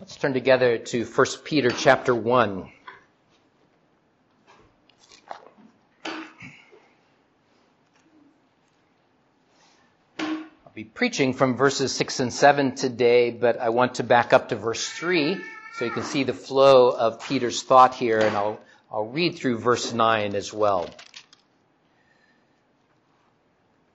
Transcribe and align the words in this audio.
Let's 0.00 0.14
turn 0.14 0.32
together 0.32 0.78
to 0.78 1.04
1 1.04 1.26
Peter 1.42 1.72
chapter 1.72 2.14
1. 2.14 2.70
I'll 10.20 10.72
be 10.72 10.84
preaching 10.84 11.32
from 11.32 11.56
verses 11.56 11.92
6 11.96 12.20
and 12.20 12.32
7 12.32 12.76
today, 12.76 13.32
but 13.32 13.58
I 13.58 13.70
want 13.70 13.96
to 13.96 14.04
back 14.04 14.32
up 14.32 14.50
to 14.50 14.56
verse 14.56 14.88
3 14.88 15.36
so 15.74 15.84
you 15.84 15.90
can 15.90 16.04
see 16.04 16.22
the 16.22 16.32
flow 16.32 16.90
of 16.90 17.26
Peter's 17.26 17.64
thought 17.64 17.96
here, 17.96 18.20
and 18.20 18.36
I'll, 18.36 18.60
I'll 18.92 19.08
read 19.08 19.34
through 19.34 19.58
verse 19.58 19.92
9 19.92 20.36
as 20.36 20.52
well. 20.52 20.88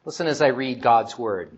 Listen 0.04 0.28
as 0.28 0.42
I 0.42 0.48
read 0.48 0.82
God's 0.82 1.18
word. 1.18 1.58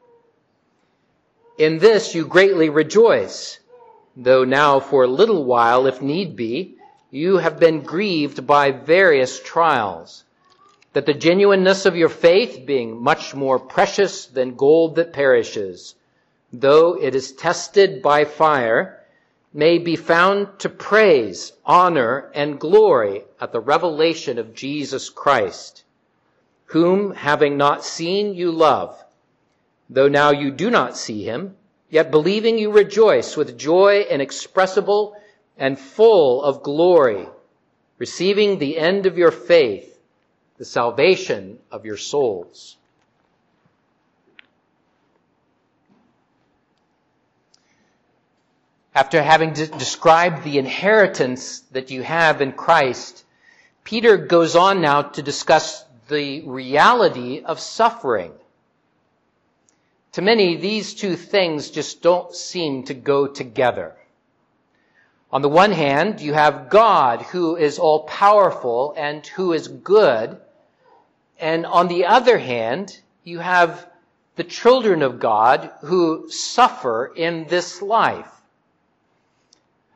In 1.61 1.77
this 1.77 2.15
you 2.15 2.25
greatly 2.25 2.69
rejoice, 2.69 3.59
though 4.17 4.43
now 4.43 4.79
for 4.79 5.03
a 5.03 5.17
little 5.21 5.45
while, 5.45 5.85
if 5.85 6.01
need 6.01 6.35
be, 6.35 6.77
you 7.11 7.37
have 7.37 7.59
been 7.59 7.81
grieved 7.81 8.47
by 8.47 8.71
various 8.71 9.39
trials, 9.39 10.23
that 10.93 11.05
the 11.05 11.13
genuineness 11.13 11.85
of 11.85 11.95
your 11.95 12.09
faith, 12.09 12.65
being 12.65 12.99
much 12.99 13.35
more 13.35 13.59
precious 13.59 14.25
than 14.25 14.55
gold 14.55 14.95
that 14.95 15.13
perishes, 15.13 15.93
though 16.51 16.99
it 16.99 17.13
is 17.13 17.31
tested 17.31 18.01
by 18.01 18.25
fire, 18.25 18.99
may 19.53 19.77
be 19.77 19.95
found 19.95 20.57
to 20.57 20.67
praise, 20.67 21.53
honor, 21.63 22.31
and 22.33 22.59
glory 22.59 23.23
at 23.39 23.51
the 23.51 23.59
revelation 23.59 24.39
of 24.39 24.55
Jesus 24.55 25.11
Christ, 25.11 25.83
whom, 26.65 27.13
having 27.13 27.55
not 27.55 27.85
seen, 27.85 28.33
you 28.33 28.51
love 28.51 28.97
Though 29.93 30.07
now 30.07 30.31
you 30.31 30.51
do 30.51 30.69
not 30.69 30.97
see 30.97 31.23
him, 31.25 31.57
yet 31.89 32.11
believing 32.11 32.57
you 32.57 32.71
rejoice 32.71 33.35
with 33.35 33.57
joy 33.57 34.05
inexpressible 34.09 35.17
and 35.57 35.77
full 35.77 36.41
of 36.41 36.63
glory, 36.63 37.27
receiving 37.97 38.57
the 38.57 38.77
end 38.77 39.05
of 39.05 39.17
your 39.17 39.31
faith, 39.31 39.99
the 40.57 40.63
salvation 40.63 41.59
of 41.69 41.85
your 41.85 41.97
souls. 41.97 42.77
After 48.95 49.21
having 49.21 49.51
de- 49.51 49.67
described 49.67 50.45
the 50.45 50.57
inheritance 50.57 51.59
that 51.71 51.91
you 51.91 52.01
have 52.01 52.41
in 52.41 52.53
Christ, 52.53 53.25
Peter 53.83 54.15
goes 54.15 54.55
on 54.55 54.79
now 54.79 55.01
to 55.01 55.21
discuss 55.21 55.83
the 56.07 56.43
reality 56.43 57.41
of 57.43 57.59
suffering. 57.59 58.31
To 60.13 60.21
many, 60.21 60.57
these 60.57 60.93
two 60.93 61.15
things 61.15 61.69
just 61.69 62.01
don't 62.01 62.35
seem 62.35 62.83
to 62.83 62.93
go 62.93 63.27
together. 63.27 63.95
On 65.31 65.41
the 65.41 65.47
one 65.47 65.71
hand, 65.71 66.19
you 66.19 66.33
have 66.33 66.69
God 66.69 67.21
who 67.21 67.55
is 67.55 67.79
all 67.79 68.03
powerful 68.03 68.93
and 68.97 69.25
who 69.25 69.53
is 69.53 69.69
good. 69.69 70.37
And 71.39 71.65
on 71.65 71.87
the 71.87 72.05
other 72.05 72.37
hand, 72.37 72.99
you 73.23 73.39
have 73.39 73.87
the 74.35 74.43
children 74.43 75.01
of 75.01 75.19
God 75.19 75.71
who 75.81 76.29
suffer 76.29 77.13
in 77.15 77.45
this 77.47 77.81
life. 77.81 78.29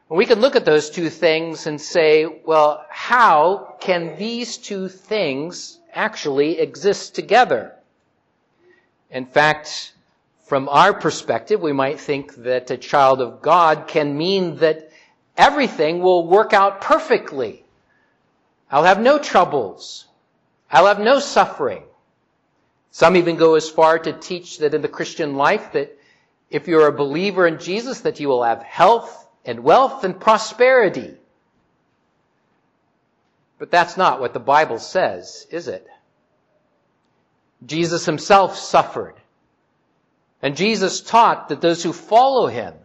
We 0.07 0.25
can 0.25 0.39
look 0.39 0.55
at 0.55 0.65
those 0.65 0.89
two 0.89 1.09
things 1.09 1.67
and 1.67 1.81
say, 1.81 2.25
well, 2.45 2.85
how 2.89 3.75
can 3.81 4.17
these 4.17 4.55
two 4.55 4.87
things 4.87 5.79
actually 5.93 6.59
exist 6.59 7.15
together? 7.15 7.73
In 9.09 9.25
fact, 9.25 9.93
from 10.45 10.69
our 10.69 10.93
perspective, 10.93 11.59
we 11.59 11.73
might 11.73 11.99
think 11.99 12.35
that 12.43 12.69
a 12.69 12.77
child 12.77 13.19
of 13.19 13.41
God 13.41 13.87
can 13.87 14.15
mean 14.15 14.57
that 14.57 14.91
everything 15.35 16.01
will 16.01 16.27
work 16.27 16.53
out 16.53 16.81
perfectly. 16.81 17.65
I'll 18.69 18.83
have 18.83 19.01
no 19.01 19.17
troubles. 19.17 20.05
I'll 20.69 20.85
have 20.85 20.99
no 20.99 21.19
suffering. 21.19 21.83
Some 22.91 23.17
even 23.17 23.37
go 23.37 23.55
as 23.55 23.69
far 23.69 23.97
to 23.97 24.13
teach 24.13 24.59
that 24.59 24.75
in 24.75 24.83
the 24.83 24.87
Christian 24.87 25.35
life 25.35 25.73
that 25.73 25.97
if 26.51 26.67
you're 26.67 26.87
a 26.87 26.91
believer 26.91 27.47
in 27.47 27.59
Jesus, 27.59 28.01
that 28.01 28.19
you 28.19 28.27
will 28.27 28.43
have 28.43 28.61
health 28.61 29.27
and 29.45 29.61
wealth 29.61 30.03
and 30.03 30.19
prosperity. 30.19 31.15
But 33.57 33.71
that's 33.71 33.97
not 33.97 34.19
what 34.19 34.33
the 34.33 34.39
Bible 34.39 34.77
says, 34.77 35.47
is 35.49 35.67
it? 35.67 35.87
Jesus 37.65 38.05
himself 38.05 38.57
suffered. 38.57 39.15
And 40.45 40.55
Jesus 40.55 41.01
taught 41.01 41.49
that 41.49 41.59
those 41.59 41.81
who 41.81 41.91
follow 41.91 42.45
him 42.45 42.75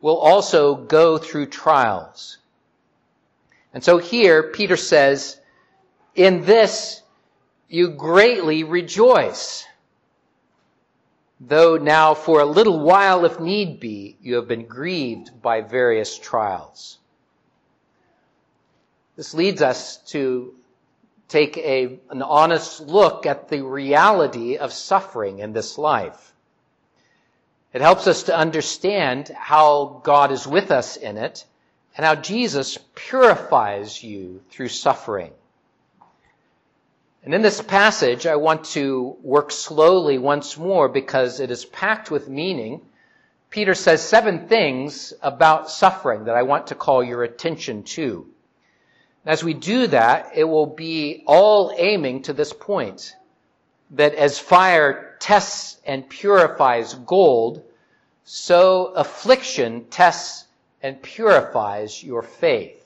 will 0.00 0.16
also 0.16 0.76
go 0.76 1.18
through 1.18 1.46
trials. 1.46 2.38
And 3.74 3.82
so 3.82 3.98
here, 3.98 4.52
Peter 4.52 4.76
says, 4.76 5.40
in 6.14 6.44
this 6.44 7.02
you 7.68 7.88
greatly 7.88 8.62
rejoice. 8.62 9.66
Though 11.40 11.78
now 11.78 12.14
for 12.14 12.42
a 12.42 12.46
little 12.46 12.78
while, 12.78 13.24
if 13.24 13.40
need 13.40 13.80
be, 13.80 14.16
you 14.22 14.36
have 14.36 14.46
been 14.46 14.66
grieved 14.66 15.42
by 15.42 15.62
various 15.62 16.16
trials. 16.16 16.98
This 19.16 19.34
leads 19.34 19.62
us 19.62 19.96
to 20.12 20.54
take 21.26 21.58
a, 21.58 21.98
an 22.10 22.22
honest 22.22 22.82
look 22.82 23.26
at 23.26 23.48
the 23.48 23.64
reality 23.64 24.58
of 24.58 24.72
suffering 24.72 25.40
in 25.40 25.52
this 25.52 25.76
life. 25.76 26.28
It 27.72 27.82
helps 27.82 28.06
us 28.06 28.24
to 28.24 28.36
understand 28.36 29.28
how 29.28 30.00
God 30.02 30.32
is 30.32 30.46
with 30.46 30.70
us 30.70 30.96
in 30.96 31.16
it 31.16 31.44
and 31.96 32.04
how 32.04 32.16
Jesus 32.16 32.78
purifies 32.94 34.02
you 34.02 34.42
through 34.50 34.68
suffering. 34.68 35.32
And 37.22 37.34
in 37.34 37.42
this 37.42 37.60
passage, 37.60 38.26
I 38.26 38.36
want 38.36 38.64
to 38.66 39.16
work 39.22 39.52
slowly 39.52 40.18
once 40.18 40.56
more 40.56 40.88
because 40.88 41.38
it 41.38 41.50
is 41.50 41.64
packed 41.64 42.10
with 42.10 42.28
meaning. 42.28 42.80
Peter 43.50 43.74
says 43.74 44.02
seven 44.02 44.48
things 44.48 45.12
about 45.22 45.70
suffering 45.70 46.24
that 46.24 46.36
I 46.36 46.42
want 46.42 46.68
to 46.68 46.74
call 46.74 47.04
your 47.04 47.22
attention 47.22 47.82
to. 47.82 48.26
And 49.24 49.32
As 49.32 49.44
we 49.44 49.54
do 49.54 49.86
that, 49.88 50.32
it 50.34 50.44
will 50.44 50.66
be 50.66 51.22
all 51.26 51.74
aiming 51.76 52.22
to 52.22 52.32
this 52.32 52.52
point 52.52 53.14
that 53.90 54.14
as 54.14 54.38
fire 54.38 55.09
tests 55.20 55.78
and 55.86 56.08
purifies 56.08 56.94
gold, 56.94 57.62
so 58.24 58.86
affliction 58.86 59.84
tests 59.90 60.46
and 60.82 61.00
purifies 61.00 62.02
your 62.02 62.22
faith. 62.22 62.76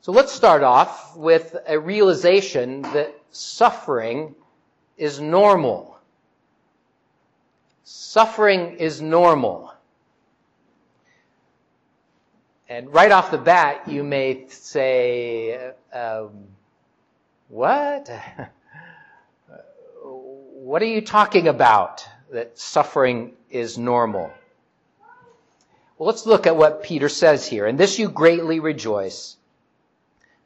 So 0.00 0.12
let's 0.12 0.32
start 0.32 0.62
off 0.62 1.16
with 1.16 1.56
a 1.66 1.78
realization 1.78 2.82
that 2.82 3.14
suffering 3.30 4.34
is 4.96 5.20
normal. 5.20 5.98
Suffering 7.84 8.76
is 8.76 9.00
normal. 9.00 9.72
And 12.68 12.92
right 12.92 13.12
off 13.12 13.30
the 13.30 13.38
bat, 13.38 13.88
you 13.88 14.02
may 14.02 14.46
say, 14.48 15.72
um, 15.92 16.48
what? 17.48 18.10
what 20.64 20.80
are 20.80 20.86
you 20.86 21.02
talking 21.02 21.46
about? 21.46 22.08
That 22.32 22.58
suffering 22.58 23.32
is 23.50 23.76
normal. 23.76 24.32
Well, 25.98 26.06
let's 26.06 26.24
look 26.24 26.46
at 26.46 26.56
what 26.56 26.82
Peter 26.82 27.10
says 27.10 27.46
here. 27.46 27.66
In 27.66 27.76
this 27.76 27.98
you 27.98 28.08
greatly 28.08 28.60
rejoice, 28.60 29.36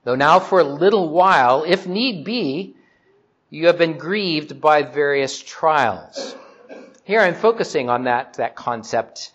though 0.03 0.17
now 0.17 0.41
for 0.41 0.59
a 0.59 0.65
little 0.65 1.09
while, 1.09 1.63
if 1.63 1.87
need 1.87 2.25
be, 2.25 2.75
you 3.49 3.69
have 3.69 3.79
been 3.79 3.97
grieved 3.97 4.61
by 4.61 4.83
various 4.83 5.41
trials. 5.41 6.35
Here 7.05 7.21
I'm 7.21 7.37
focusing 7.37 7.89
on 7.89 8.05
that, 8.05 8.35
that 8.35 8.57
concept, 8.57 9.31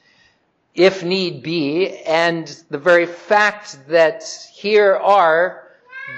if 0.76 1.02
need 1.02 1.44
be, 1.44 1.98
and 2.00 2.46
the 2.70 2.78
very 2.78 3.06
fact 3.06 3.88
that 3.88 4.24
here 4.54 4.98
are 4.98 5.64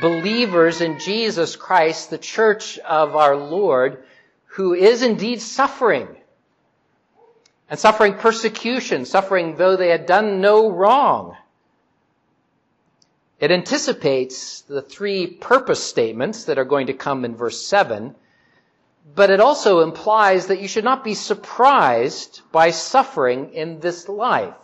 believers 0.01 0.81
in 0.81 0.97
Jesus 0.97 1.56
Christ, 1.56 2.09
the 2.09 2.17
church 2.17 2.79
of 2.79 3.15
our 3.15 3.35
Lord, 3.35 4.03
who 4.55 4.73
is 4.73 5.01
indeed 5.01 5.41
suffering. 5.41 6.07
and 7.67 7.79
suffering 7.79 8.13
persecution, 8.13 9.03
suffering 9.05 9.55
though 9.55 9.75
they 9.75 9.89
had 9.89 10.05
done 10.05 10.39
no 10.39 10.69
wrong. 10.69 11.35
It 13.39 13.51
anticipates 13.51 14.61
the 14.61 14.81
three 14.81 15.27
purpose 15.27 15.83
statements 15.83 16.45
that 16.45 16.57
are 16.57 16.63
going 16.63 16.87
to 16.87 16.93
come 16.93 17.25
in 17.25 17.35
verse 17.35 17.65
7, 17.65 18.15
but 19.13 19.29
it 19.29 19.41
also 19.41 19.81
implies 19.81 20.47
that 20.47 20.61
you 20.61 20.67
should 20.67 20.83
not 20.85 21.03
be 21.03 21.15
surprised 21.15 22.41
by 22.51 22.69
suffering 22.69 23.53
in 23.53 23.79
this 23.79 24.07
life. 24.07 24.55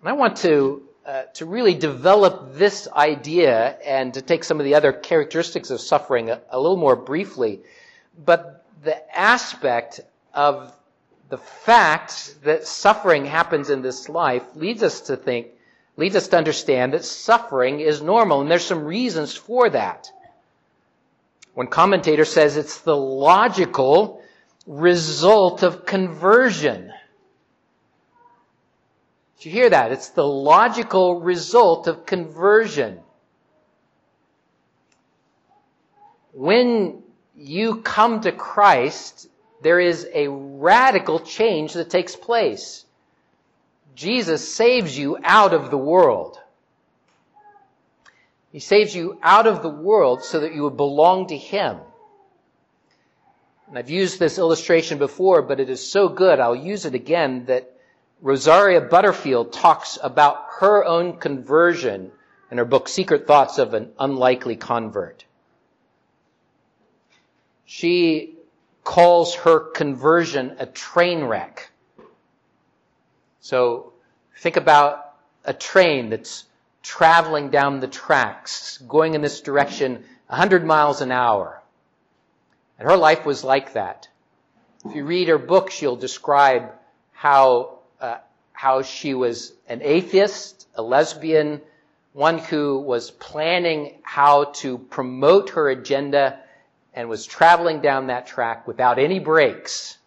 And 0.00 0.08
I 0.08 0.12
want 0.14 0.38
to, 0.38 0.82
uh, 1.06 1.22
to 1.34 1.46
really 1.46 1.74
develop 1.74 2.54
this 2.54 2.88
idea 2.88 3.78
and 3.84 4.14
to 4.14 4.22
take 4.22 4.42
some 4.44 4.58
of 4.58 4.64
the 4.64 4.74
other 4.74 4.92
characteristics 4.92 5.70
of 5.70 5.80
suffering 5.80 6.30
a, 6.30 6.40
a 6.50 6.58
little 6.58 6.78
more 6.78 6.96
briefly. 6.96 7.60
But 8.24 8.64
the 8.82 9.18
aspect 9.18 10.00
of 10.34 10.72
the 11.28 11.38
fact 11.38 12.42
that 12.42 12.66
suffering 12.66 13.24
happens 13.24 13.70
in 13.70 13.82
this 13.82 14.08
life 14.08 14.44
leads 14.54 14.82
us 14.82 15.02
to 15.02 15.16
think, 15.16 15.48
leads 15.96 16.16
us 16.16 16.28
to 16.28 16.36
understand 16.36 16.92
that 16.92 17.04
suffering 17.04 17.80
is 17.80 18.02
normal, 18.02 18.40
and 18.40 18.50
there's 18.50 18.64
some 18.64 18.84
reasons 18.84 19.34
for 19.34 19.70
that. 19.70 20.10
One 21.54 21.68
commentator 21.68 22.24
says 22.24 22.56
it's 22.56 22.80
the 22.80 22.96
logical 22.96 24.22
result 24.66 25.62
of 25.62 25.86
conversion. 25.86 26.92
Did 29.38 29.44
you 29.46 29.52
hear 29.52 29.70
that? 29.70 29.92
It's 29.92 30.10
the 30.10 30.26
logical 30.26 31.20
result 31.20 31.86
of 31.86 32.06
conversion. 32.06 33.00
When 36.32 37.02
you 37.36 37.76
come 37.82 38.20
to 38.22 38.32
Christ, 38.32 39.28
there 39.62 39.80
is 39.80 40.06
a 40.12 40.28
radical 40.28 41.20
change 41.20 41.74
that 41.74 41.90
takes 41.90 42.16
place. 42.16 42.84
Jesus 43.94 44.54
saves 44.54 44.96
you 44.96 45.18
out 45.22 45.52
of 45.52 45.70
the 45.70 45.78
world. 45.78 46.38
He 48.52 48.58
saves 48.58 48.94
you 48.94 49.18
out 49.22 49.46
of 49.46 49.62
the 49.62 49.68
world 49.68 50.24
so 50.24 50.40
that 50.40 50.54
you 50.54 50.64
would 50.64 50.76
belong 50.76 51.28
to 51.28 51.36
Him. 51.36 51.78
And 53.68 53.78
I've 53.78 53.90
used 53.90 54.18
this 54.18 54.38
illustration 54.38 54.98
before, 54.98 55.42
but 55.42 55.60
it 55.60 55.70
is 55.70 55.88
so 55.88 56.08
good, 56.08 56.40
I'll 56.40 56.56
use 56.56 56.86
it 56.86 56.94
again, 56.94 57.44
that 57.46 57.72
Rosaria 58.20 58.80
Butterfield 58.80 59.52
talks 59.52 59.98
about 60.02 60.44
her 60.58 60.84
own 60.84 61.18
conversion 61.18 62.10
in 62.50 62.58
her 62.58 62.64
book, 62.64 62.88
Secret 62.88 63.26
Thoughts 63.26 63.58
of 63.58 63.74
an 63.74 63.92
Unlikely 63.98 64.56
Convert. 64.56 65.24
She 67.72 68.34
calls 68.82 69.36
her 69.36 69.60
conversion 69.60 70.56
a 70.58 70.66
train 70.66 71.22
wreck. 71.22 71.70
So 73.38 73.92
think 74.38 74.56
about 74.56 75.14
a 75.44 75.54
train 75.54 76.10
that's 76.10 76.46
traveling 76.82 77.50
down 77.50 77.78
the 77.78 77.86
tracks, 77.86 78.78
going 78.78 79.14
in 79.14 79.22
this 79.22 79.40
direction 79.40 80.02
100 80.26 80.64
miles 80.64 81.00
an 81.00 81.12
hour. 81.12 81.62
And 82.76 82.90
her 82.90 82.96
life 82.96 83.24
was 83.24 83.44
like 83.44 83.74
that. 83.74 84.08
If 84.84 84.96
you 84.96 85.04
read 85.04 85.28
her 85.28 85.38
book, 85.38 85.70
she'll 85.70 85.94
describe 85.94 86.72
how, 87.12 87.78
uh, 88.00 88.18
how 88.52 88.82
she 88.82 89.14
was 89.14 89.52
an 89.68 89.80
atheist, 89.84 90.66
a 90.74 90.82
lesbian, 90.82 91.60
one 92.14 92.38
who 92.38 92.80
was 92.80 93.12
planning 93.12 94.00
how 94.02 94.46
to 94.54 94.76
promote 94.76 95.50
her 95.50 95.68
agenda 95.68 96.40
and 96.94 97.08
was 97.08 97.26
traveling 97.26 97.80
down 97.80 98.08
that 98.08 98.26
track 98.26 98.66
without 98.66 98.98
any 98.98 99.18
brakes. 99.18 99.98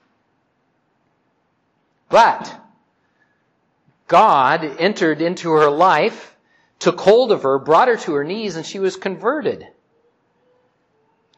But 2.10 2.60
God 4.08 4.64
entered 4.64 5.22
into 5.22 5.52
her 5.52 5.70
life, 5.70 6.36
took 6.80 7.00
hold 7.00 7.32
of 7.32 7.44
her, 7.44 7.58
brought 7.58 7.88
her 7.88 7.98
to 7.98 8.14
her 8.14 8.24
knees, 8.24 8.56
and 8.56 8.66
she 8.66 8.80
was 8.80 8.96
converted. 8.96 9.68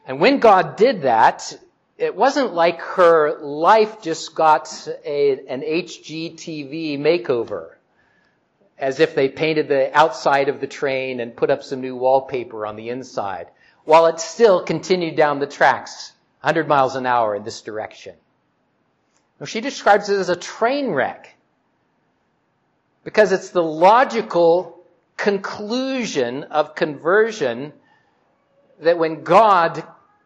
And 0.06 0.20
when 0.20 0.40
God 0.40 0.76
did 0.76 1.04
that, 1.04 1.58
it 1.98 2.16
wasn't 2.16 2.54
like 2.54 2.82
her 2.82 3.40
life 3.40 4.02
just 4.02 4.36
got 4.36 4.88
a, 5.06 5.46
an 5.48 5.62
HGTV 5.62 7.00
makeover, 7.00 7.70
as 8.78 9.00
if 9.00 9.16
they 9.16 9.30
painted 9.30 9.68
the 9.70 9.98
outside 9.98 10.50
of 10.50 10.60
the 10.60 10.68
train 10.68 11.20
and 11.20 11.36
put 11.36 11.50
up 11.50 11.64
some 11.64 11.82
new 11.82 11.96
wallpaper 11.96 12.66
on 12.66 12.76
the 12.76 12.90
inside 12.90 13.48
while 13.86 14.08
it 14.08 14.20
still 14.20 14.64
continued 14.64 15.16
down 15.16 15.40
the 15.40 15.48
tracks 15.48 16.12
100 16.42 16.68
miles 16.68 16.96
an 16.96 17.06
hour 17.06 17.36
in 17.36 17.44
this 17.44 17.62
direction. 17.62 18.16
Now, 19.40 19.46
she 19.46 19.62
describes 19.62 20.10
it 20.10 20.20
as 20.20 20.30
a 20.30 20.36
train 20.36 20.90
wreck 20.90 21.36
because 23.04 23.32
it's 23.32 23.50
the 23.50 23.64
logical 23.64 24.80
conclusion 25.18 26.44
of 26.44 26.76
conversion 26.76 27.74
that 28.80 28.98
when 28.98 29.24
God 29.24 29.84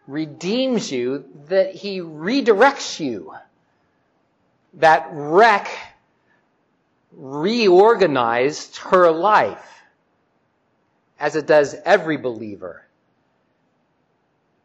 redeems 0.08 0.92
you, 0.92 1.26
that 1.50 1.76
he 1.76 2.00
redirects 2.00 3.00
you. 3.00 3.34
That 4.76 5.08
wreck 5.12 5.70
reorganized 7.12 8.78
her 8.78 9.12
life 9.12 9.66
as 11.20 11.36
it 11.36 11.46
does 11.46 11.76
every 11.86 12.18
believer. 12.18 12.84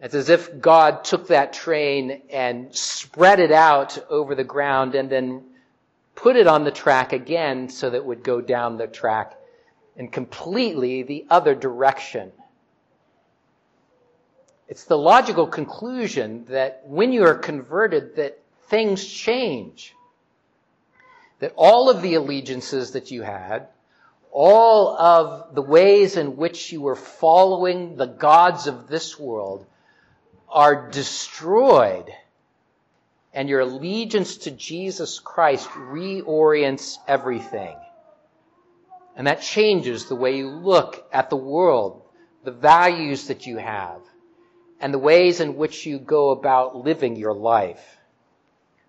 It's 0.05 0.15
as 0.15 0.29
if 0.29 0.61
God 0.61 1.03
took 1.05 1.29
that 1.29 1.55
train 1.55 2.21
and 2.29 2.77
spread 2.77 3.41
it 3.41 3.51
out 3.51 3.99
over 4.11 4.35
the 4.35 4.45
ground 4.45 4.95
and 4.95 5.09
then 5.09 5.45
put 6.15 6.37
it 6.37 6.47
on 6.47 6.65
the 6.65 6.71
track 6.71 7.15
again 7.15 7.71
so 7.71 7.89
that 7.89 7.97
it 7.97 8.05
would 8.05 8.23
go 8.23 8.43
down 8.43 8.77
the 8.77 8.87
track 8.87 9.33
in 9.97 10.09
completely 10.09 11.05
the 11.05 11.25
other 11.31 11.55
direction. 11.55 12.33
It's 14.69 14.85
the 14.85 14.99
logical 14.99 15.47
conclusion 15.47 16.45
that 16.51 16.83
when 16.85 17.11
you 17.11 17.25
are 17.25 17.37
converted 17.37 18.17
that 18.17 18.39
things 18.69 19.07
change. 19.07 19.95
That 21.39 21.55
all 21.57 21.89
of 21.89 22.03
the 22.03 22.17
allegiances 22.17 22.91
that 22.91 23.11
you 23.11 23.23
had, 23.23 23.69
all 24.31 24.99
of 24.99 25.55
the 25.55 25.63
ways 25.63 26.19
in 26.19 26.37
which 26.37 26.73
you 26.73 26.83
were 26.83 26.95
following 26.95 27.97
the 27.97 28.07
gods 28.07 28.67
of 28.67 28.87
this 28.87 29.19
world 29.19 29.65
are 30.49 30.91
destroyed 30.91 32.11
and 33.35 33.49
your 33.49 33.61
allegiance 33.61 34.37
to 34.39 34.51
Jesus 34.53 35.19
Christ 35.19 35.69
reorients 35.71 36.99
everything. 37.09 37.77
And 39.17 39.27
that 39.27 39.43
changes 39.43 40.07
the 40.07 40.15
way 40.15 40.37
you 40.37 40.49
look 40.49 41.07
at 41.13 41.31
the 41.31 41.37
world, 41.37 42.03
the 42.45 42.53
values 42.53 43.27
that 43.27 43.47
you 43.47 43.59
have, 43.59 44.01
and 44.81 44.95
the 44.95 44.99
ways 44.99 45.41
in 45.41 45.57
which 45.57 45.85
you 45.85 45.99
go 45.99 46.31
about 46.31 46.77
living 46.77 47.17
your 47.17 47.35
life. 47.35 47.99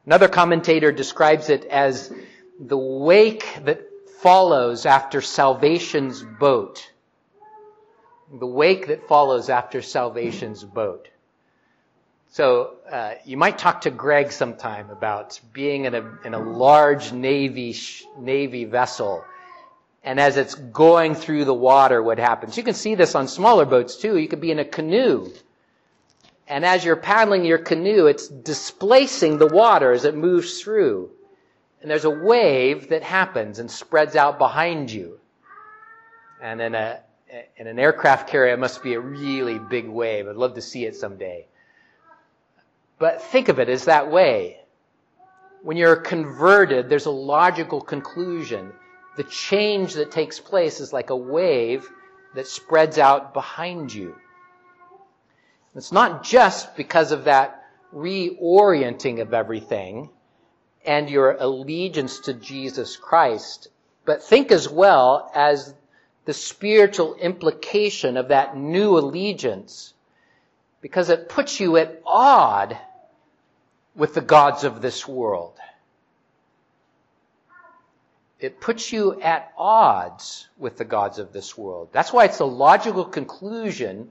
Another 0.06 0.27
commentator 0.27 0.91
describes 0.91 1.50
it 1.50 1.65
as 1.65 2.13
the 2.60 2.77
wake 2.77 3.48
that 3.63 3.82
follows 4.20 4.86
after 4.86 5.22
salvation's 5.22 6.22
boat. 6.22 6.91
The 8.32 8.48
wake 8.48 8.88
that 8.88 9.08
follows 9.08 9.50
after 9.50 9.82
salvation's 9.82 10.63
boat. 10.63 11.10
So 12.36 12.74
uh, 12.92 13.13
you 13.24 13.38
might 13.38 13.58
talk 13.58 13.80
to 13.82 13.89
Greg 13.89 14.30
sometime 14.30 14.89
about 14.89 15.39
being 15.54 15.86
in 15.86 15.96
a 15.96 16.18
in 16.25 16.34
a 16.34 16.38
large 16.38 17.13
navy 17.13 17.74
navy 18.20 18.65
vessel, 18.65 19.24
and 20.04 20.20
as 20.20 20.36
it's 20.36 20.54
going 20.54 21.15
through 21.15 21.46
the 21.46 21.54
water, 21.54 22.04
what 22.04 22.20
happens? 22.20 22.58
You 22.58 22.63
can 22.63 22.74
see 22.74 22.96
this 22.96 23.15
on 23.15 23.30
smaller 23.30 23.63
boats 23.63 23.96
too. 23.96 24.18
You 24.18 24.27
could 24.27 24.42
be 24.42 24.51
in 24.51 24.60
a 24.60 24.65
canoe, 24.65 25.32
and 26.46 26.65
as 26.65 26.84
you're 26.84 26.98
paddling 26.98 27.46
your 27.46 27.58
canoe, 27.58 28.08
it's 28.08 28.27
displacing 28.27 29.38
the 29.38 29.48
water 29.48 29.94
as 29.94 30.04
it 30.04 30.13
moves 30.13 30.60
through, 30.60 31.12
and 31.82 31.89
there's 31.89 32.04
a 32.04 32.10
wave 32.10 32.89
that 32.89 33.01
happens 33.01 33.60
and 33.60 33.72
spreads 33.72 34.18
out 34.18 34.39
behind 34.39 34.92
you, 34.92 35.22
and 36.42 36.60
in 36.60 36.75
a 36.75 37.00
in 37.56 37.68
an 37.68 37.80
aircraft 37.80 38.27
carrier, 38.27 38.56
it 38.56 38.60
must 38.60 38.84
be 38.84 38.94
a 38.94 39.00
really 39.00 39.58
big 39.58 39.88
wave. 39.88 40.27
I'd 40.27 40.36
love 40.36 40.56
to 40.56 40.62
see 40.62 40.84
it 40.84 40.98
someday. 40.98 41.48
But 42.98 43.22
think 43.22 43.50
of 43.50 43.60
it 43.60 43.70
as 43.70 43.86
that 43.86 44.10
way. 44.10 44.60
When 45.64 45.78
you're 45.78 45.96
converted, 45.96 46.90
there's 46.90 47.08
a 47.08 47.12
logical 47.12 47.82
conclusion. 47.82 48.72
The 49.18 49.24
change 49.24 49.94
that 49.96 50.12
takes 50.12 50.40
place 50.40 50.80
is 50.80 50.94
like 50.94 51.10
a 51.10 51.16
wave 51.16 51.90
that 52.36 52.48
spreads 52.48 52.98
out 52.98 53.34
behind 53.34 53.94
you. 53.94 54.16
It's 55.75 55.92
not 55.92 56.24
just 56.24 56.75
because 56.75 57.12
of 57.12 57.25
that 57.25 57.64
reorienting 57.94 59.22
of 59.22 59.34
everything 59.34 60.10
and 60.86 61.10
your 61.10 61.32
allegiance 61.32 62.20
to 62.22 62.34
Jesus 62.34 62.96
Christ, 62.96 63.68
but 64.06 64.24
think 64.24 64.52
as 64.52 64.70
well 64.70 65.32
as 65.34 65.74
the 66.25 66.34
spiritual 66.34 67.16
implication 67.16 68.18
of 68.18 68.30
that 68.30 68.56
new 68.56 68.98
allegiance 68.98 69.94
because 70.82 71.10
it 71.10 71.30
puts 71.30 71.60
you 71.60 71.78
at 71.78 72.02
odd 72.06 72.78
with 73.96 74.14
the 74.14 74.22
gods 74.22 74.64
of 74.64 74.82
this 74.82 75.08
world. 75.08 75.54
it 78.46 78.60
puts 78.60 78.92
you 78.92 79.20
at 79.22 79.52
odds 79.58 80.48
with 80.58 80.78
the 80.78 80.86
gods 80.86 81.20
of 81.20 81.32
this 81.34 81.58
world. 81.58 81.90
That's 81.92 82.14
why 82.14 82.25
it's 82.25 82.40
a 82.40 82.46
logical 82.46 83.06
conclusion 83.06 84.10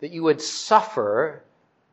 that 0.00 0.10
you 0.10 0.22
would 0.24 0.40
suffer 0.40 1.44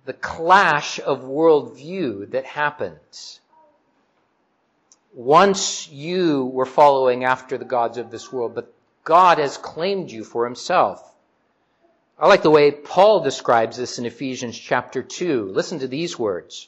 the 0.05 0.13
clash 0.13 0.99
of 0.99 1.21
worldview 1.21 2.31
that 2.31 2.45
happens. 2.45 3.39
Once 5.13 5.87
you 5.89 6.45
were 6.45 6.65
following 6.65 7.23
after 7.23 7.57
the 7.57 7.65
gods 7.65 7.97
of 7.97 8.09
this 8.09 8.31
world, 8.31 8.55
but 8.55 8.73
God 9.03 9.37
has 9.37 9.57
claimed 9.57 10.09
you 10.09 10.23
for 10.23 10.45
himself. 10.45 11.03
I 12.17 12.27
like 12.27 12.41
the 12.41 12.49
way 12.49 12.71
Paul 12.71 13.21
describes 13.21 13.77
this 13.77 13.99
in 13.99 14.05
Ephesians 14.05 14.57
chapter 14.57 15.03
2. 15.03 15.51
Listen 15.53 15.79
to 15.79 15.87
these 15.87 16.17
words. 16.17 16.67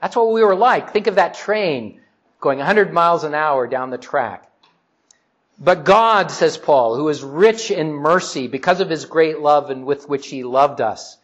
That's 0.00 0.16
what 0.16 0.32
we 0.32 0.42
were 0.42 0.56
like. 0.56 0.92
Think 0.92 1.06
of 1.06 1.16
that 1.16 1.34
train 1.34 2.00
going 2.40 2.58
100 2.58 2.92
miles 2.92 3.24
an 3.24 3.34
hour 3.34 3.66
down 3.66 3.90
the 3.90 3.98
track. 3.98 4.50
But 5.58 5.84
God, 5.84 6.30
says 6.30 6.56
Paul, 6.56 6.96
who 6.96 7.08
is 7.10 7.22
rich 7.22 7.70
in 7.70 7.92
mercy 7.92 8.46
because 8.46 8.80
of 8.80 8.88
his 8.88 9.04
great 9.04 9.40
love 9.40 9.68
and 9.68 9.84
with 9.84 10.08
which 10.08 10.28
he 10.28 10.42
loved 10.42 10.80
us, 10.80 11.18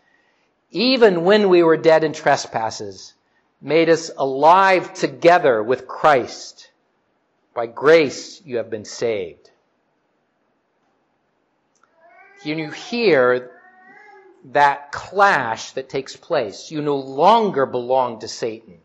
even 0.70 1.24
when 1.24 1.48
we 1.48 1.62
were 1.62 1.78
dead 1.78 2.04
in 2.04 2.12
trespasses, 2.12 3.14
made 3.62 3.88
us 3.88 4.10
alive 4.14 4.92
together 4.92 5.62
with 5.62 5.88
Christ. 5.88 6.70
By 7.54 7.66
grace 7.66 8.42
you 8.44 8.58
have 8.58 8.68
been 8.68 8.84
saved. 8.84 9.50
Can 12.42 12.58
You 12.58 12.70
hear 12.70 13.55
that 14.52 14.92
clash 14.92 15.72
that 15.72 15.88
takes 15.88 16.16
place. 16.16 16.70
You 16.70 16.80
no 16.80 16.96
longer 16.96 17.66
belong 17.66 18.20
to 18.20 18.28
Satan. 18.28 18.78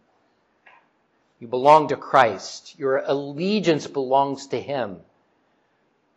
You 1.40 1.48
belong 1.48 1.90
to 1.90 1.96
Christ. 1.96 2.78
Your 2.78 2.98
allegiance 2.98 3.88
belongs 3.88 4.48
to 4.48 4.60
Him. 4.60 4.98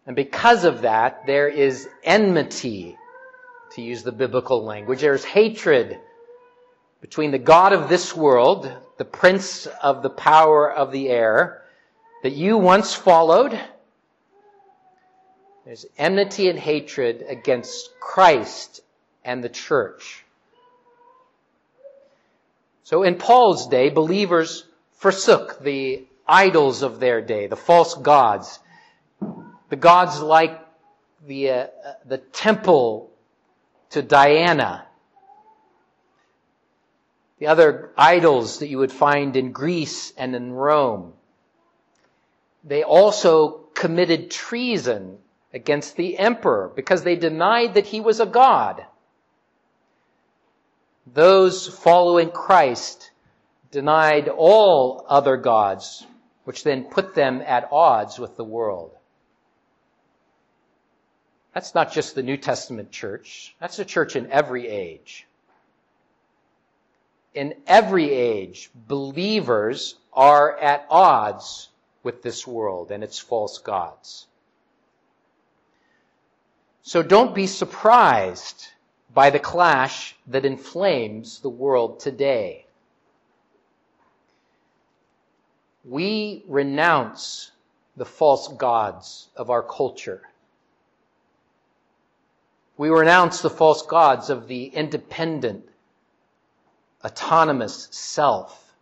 And 0.06 0.16
because 0.16 0.64
of 0.64 0.82
that, 0.82 1.26
there 1.26 1.48
is 1.48 1.88
enmity, 2.02 2.96
to 3.72 3.82
use 3.82 4.02
the 4.02 4.12
biblical 4.12 4.62
language. 4.62 5.00
There's 5.00 5.24
hatred 5.24 5.98
between 7.00 7.30
the 7.30 7.38
God 7.38 7.72
of 7.72 7.88
this 7.88 8.14
world, 8.14 8.70
the 8.98 9.04
prince 9.04 9.66
of 9.66 10.02
the 10.02 10.10
power 10.10 10.70
of 10.70 10.92
the 10.92 11.08
air, 11.08 11.62
that 12.22 12.32
you 12.32 12.56
once 12.56 12.94
followed. 12.94 13.58
There's 15.64 15.86
enmity 15.98 16.48
and 16.48 16.58
hatred 16.58 17.24
against 17.28 17.90
Christ 17.98 18.82
and 19.24 19.42
the 19.42 19.48
church. 19.48 20.24
So 22.84 23.02
in 23.02 23.16
Paul's 23.16 23.68
day, 23.68 23.88
believers 23.88 24.64
forsook 24.92 25.60
the 25.60 26.06
idols 26.28 26.82
of 26.82 27.00
their 27.00 27.22
day, 27.22 27.46
the 27.46 27.56
false 27.56 27.94
gods, 27.94 28.58
the 29.70 29.76
gods 29.76 30.20
like 30.20 30.60
the, 31.26 31.50
uh, 31.50 31.66
the 32.04 32.18
temple 32.18 33.10
to 33.90 34.02
Diana, 34.02 34.86
the 37.38 37.46
other 37.46 37.90
idols 37.96 38.58
that 38.58 38.68
you 38.68 38.78
would 38.78 38.92
find 38.92 39.36
in 39.36 39.52
Greece 39.52 40.12
and 40.16 40.34
in 40.34 40.52
Rome. 40.52 41.14
They 42.62 42.82
also 42.82 43.66
committed 43.74 44.30
treason 44.30 45.18
against 45.52 45.96
the 45.96 46.18
emperor 46.18 46.70
because 46.74 47.02
they 47.02 47.16
denied 47.16 47.74
that 47.74 47.86
he 47.86 48.00
was 48.00 48.20
a 48.20 48.26
god. 48.26 48.84
Those 51.06 51.68
following 51.68 52.30
Christ 52.30 53.10
denied 53.70 54.28
all 54.28 55.04
other 55.08 55.36
gods, 55.36 56.06
which 56.44 56.64
then 56.64 56.84
put 56.84 57.14
them 57.14 57.42
at 57.44 57.68
odds 57.70 58.18
with 58.18 58.36
the 58.36 58.44
world. 58.44 58.92
That's 61.52 61.74
not 61.74 61.92
just 61.92 62.14
the 62.14 62.22
New 62.22 62.36
Testament 62.36 62.90
church. 62.90 63.54
That's 63.60 63.78
a 63.78 63.84
church 63.84 64.16
in 64.16 64.30
every 64.30 64.66
age. 64.66 65.26
In 67.34 67.54
every 67.66 68.10
age, 68.10 68.70
believers 68.74 69.96
are 70.12 70.56
at 70.58 70.86
odds 70.88 71.68
with 72.02 72.22
this 72.22 72.46
world 72.46 72.90
and 72.90 73.04
its 73.04 73.18
false 73.18 73.58
gods. 73.58 74.26
So 76.82 77.02
don't 77.02 77.34
be 77.34 77.46
surprised 77.46 78.68
by 79.14 79.30
the 79.30 79.38
clash 79.38 80.16
that 80.26 80.44
inflames 80.44 81.38
the 81.38 81.48
world 81.48 82.00
today. 82.00 82.66
We 85.84 86.42
renounce 86.48 87.52
the 87.96 88.04
false 88.04 88.48
gods 88.48 89.28
of 89.36 89.50
our 89.50 89.62
culture. 89.62 90.22
We 92.76 92.88
renounce 92.88 93.40
the 93.40 93.50
false 93.50 93.82
gods 93.82 94.30
of 94.30 94.48
the 94.48 94.64
independent, 94.64 95.68
autonomous 97.04 97.86
self. 97.92 98.74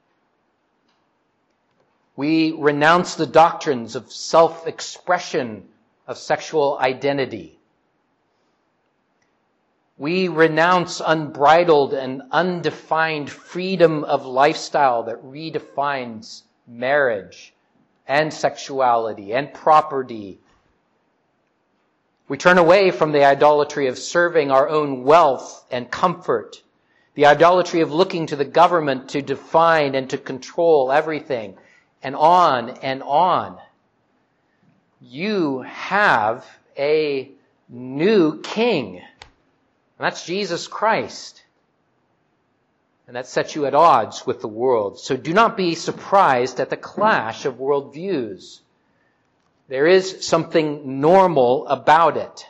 We 2.17 2.53
renounce 2.53 3.17
the 3.17 3.27
doctrines 3.27 3.97
of 3.97 4.11
self-expression 4.11 5.69
of 6.07 6.17
sexual 6.17 6.79
identity. 6.81 7.59
We 10.03 10.27
renounce 10.27 11.01
unbridled 11.01 11.95
and 11.95 12.23
undefined 12.33 13.31
freedom 13.31 14.03
of 14.03 14.27
lifestyle 14.27 15.05
that 15.05 15.23
redefines 15.23 16.43
marriage 16.67 17.55
and 18.09 18.35
sexuality 18.35 19.33
and 19.33 19.55
property. 19.55 20.41
We 22.27 22.37
turn 22.37 22.59
away 22.59 22.91
from 22.91 23.13
the 23.13 23.25
idolatry 23.25 23.87
of 23.87 23.97
serving 23.97 24.51
our 24.51 24.69
own 24.69 25.05
wealth 25.05 25.65
and 25.71 25.89
comfort, 25.89 26.61
the 27.15 27.27
idolatry 27.27 27.81
of 27.81 27.93
looking 27.93 28.27
to 28.27 28.35
the 28.35 28.45
government 28.45 29.11
to 29.11 29.23
define 29.23 29.95
and 29.95 30.11
to 30.11 30.19
control 30.19 30.91
everything, 30.91 31.57
and 32.03 32.17
on 32.17 32.71
and 32.71 33.05
on. 33.05 33.61
You 35.01 35.61
have 35.61 36.45
a 36.77 37.31
new 37.69 38.41
king. 38.41 39.01
And 39.99 40.07
that's 40.07 40.25
Jesus 40.25 40.69
Christ. 40.69 41.43
And 43.07 43.17
that 43.17 43.27
sets 43.27 43.55
you 43.55 43.67
at 43.67 43.75
odds 43.75 44.27
with 44.27 44.41
the 44.41 44.49
world. 44.49 44.99
So 44.99 45.17
do 45.17 45.33
not 45.33 45.57
be 45.57 45.75
surprised 45.75 46.61
at 46.61 46.71
the 46.71 46.77
clash 46.77 47.45
of 47.45 47.57
worldviews. 47.57 48.61
There 49.69 49.87
is 49.87 50.27
something 50.27 51.01
normal 51.01 51.67
about 51.67 52.17
it. 52.17 52.47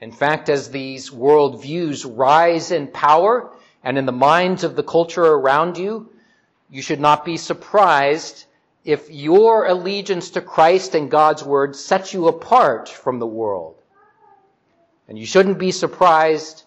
In 0.00 0.12
fact, 0.12 0.48
as 0.48 0.70
these 0.70 1.10
worldviews 1.10 2.04
rise 2.16 2.70
in 2.70 2.88
power 2.88 3.50
and 3.82 3.96
in 3.96 4.06
the 4.06 4.12
minds 4.12 4.64
of 4.64 4.76
the 4.76 4.82
culture 4.82 5.24
around 5.24 5.78
you, 5.78 6.10
you 6.70 6.82
should 6.82 7.00
not 7.00 7.24
be 7.24 7.36
surprised 7.36 8.44
if 8.84 9.10
your 9.10 9.66
allegiance 9.66 10.30
to 10.30 10.40
Christ 10.40 10.94
and 10.94 11.10
God's 11.10 11.42
Word 11.42 11.74
sets 11.74 12.12
you 12.12 12.28
apart 12.28 12.88
from 12.88 13.18
the 13.18 13.26
world. 13.26 13.76
And 15.08 15.18
you 15.18 15.26
shouldn't 15.26 15.58
be 15.58 15.70
surprised 15.70 16.64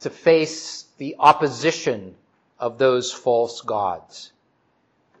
to 0.00 0.10
face 0.10 0.84
the 0.98 1.16
opposition 1.18 2.14
of 2.58 2.78
those 2.78 3.12
false 3.12 3.60
gods. 3.60 4.32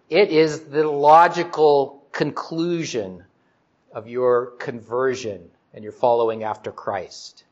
It 0.08 0.30
is 0.30 0.60
the 0.60 0.88
logical 0.88 2.02
conclusion 2.12 3.24
of 3.92 4.08
your 4.08 4.46
conversion 4.58 5.50
and 5.72 5.84
your 5.84 5.92
following 5.92 6.42
after 6.42 6.72
Christ. 6.72 7.44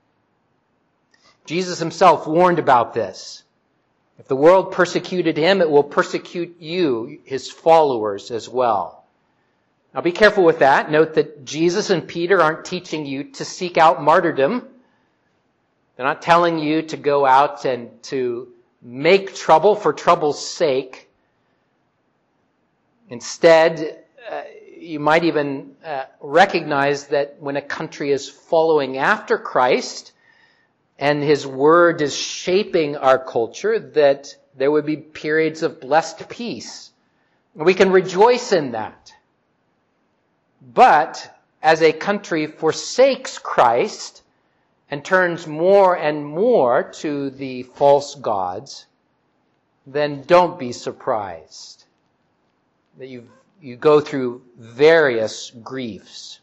Jesus 1.44 1.78
himself 1.78 2.26
warned 2.26 2.58
about 2.58 2.94
this. 2.94 3.44
If 4.18 4.26
the 4.26 4.36
world 4.36 4.72
persecuted 4.72 5.36
him, 5.36 5.60
it 5.60 5.70
will 5.70 5.84
persecute 5.84 6.56
you, 6.60 7.20
his 7.24 7.50
followers, 7.50 8.30
as 8.30 8.48
well. 8.48 8.97
Now 9.94 10.00
be 10.02 10.12
careful 10.12 10.44
with 10.44 10.58
that. 10.60 10.90
Note 10.90 11.14
that 11.14 11.44
Jesus 11.44 11.90
and 11.90 12.06
Peter 12.06 12.40
aren't 12.40 12.64
teaching 12.64 13.06
you 13.06 13.24
to 13.24 13.44
seek 13.44 13.78
out 13.78 14.02
martyrdom. 14.02 14.68
They're 15.96 16.06
not 16.06 16.22
telling 16.22 16.58
you 16.58 16.82
to 16.82 16.96
go 16.96 17.26
out 17.26 17.64
and 17.64 18.02
to 18.04 18.48
make 18.82 19.34
trouble 19.34 19.74
for 19.74 19.92
trouble's 19.92 20.46
sake. 20.46 21.08
Instead, 23.08 24.04
uh, 24.30 24.42
you 24.78 25.00
might 25.00 25.24
even 25.24 25.74
uh, 25.84 26.04
recognize 26.20 27.08
that 27.08 27.36
when 27.40 27.56
a 27.56 27.62
country 27.62 28.12
is 28.12 28.28
following 28.28 28.98
after 28.98 29.38
Christ 29.38 30.12
and 30.98 31.22
his 31.22 31.46
word 31.46 32.02
is 32.02 32.14
shaping 32.14 32.96
our 32.96 33.18
culture, 33.18 33.78
that 33.78 34.36
there 34.56 34.70
would 34.70 34.86
be 34.86 34.96
periods 34.96 35.62
of 35.62 35.80
blessed 35.80 36.28
peace. 36.28 36.90
We 37.54 37.74
can 37.74 37.90
rejoice 37.90 38.52
in 38.52 38.72
that. 38.72 39.12
But 40.60 41.38
as 41.62 41.82
a 41.82 41.92
country 41.92 42.46
forsakes 42.46 43.38
Christ 43.38 44.22
and 44.90 45.04
turns 45.04 45.46
more 45.46 45.96
and 45.96 46.24
more 46.24 46.82
to 47.00 47.30
the 47.30 47.62
false 47.62 48.14
gods, 48.14 48.86
then 49.86 50.22
don't 50.22 50.58
be 50.58 50.72
surprised 50.72 51.84
that 52.98 53.06
you 53.06 53.28
you 53.60 53.76
go 53.76 54.00
through 54.00 54.42
various 54.56 55.50
griefs. 55.50 56.40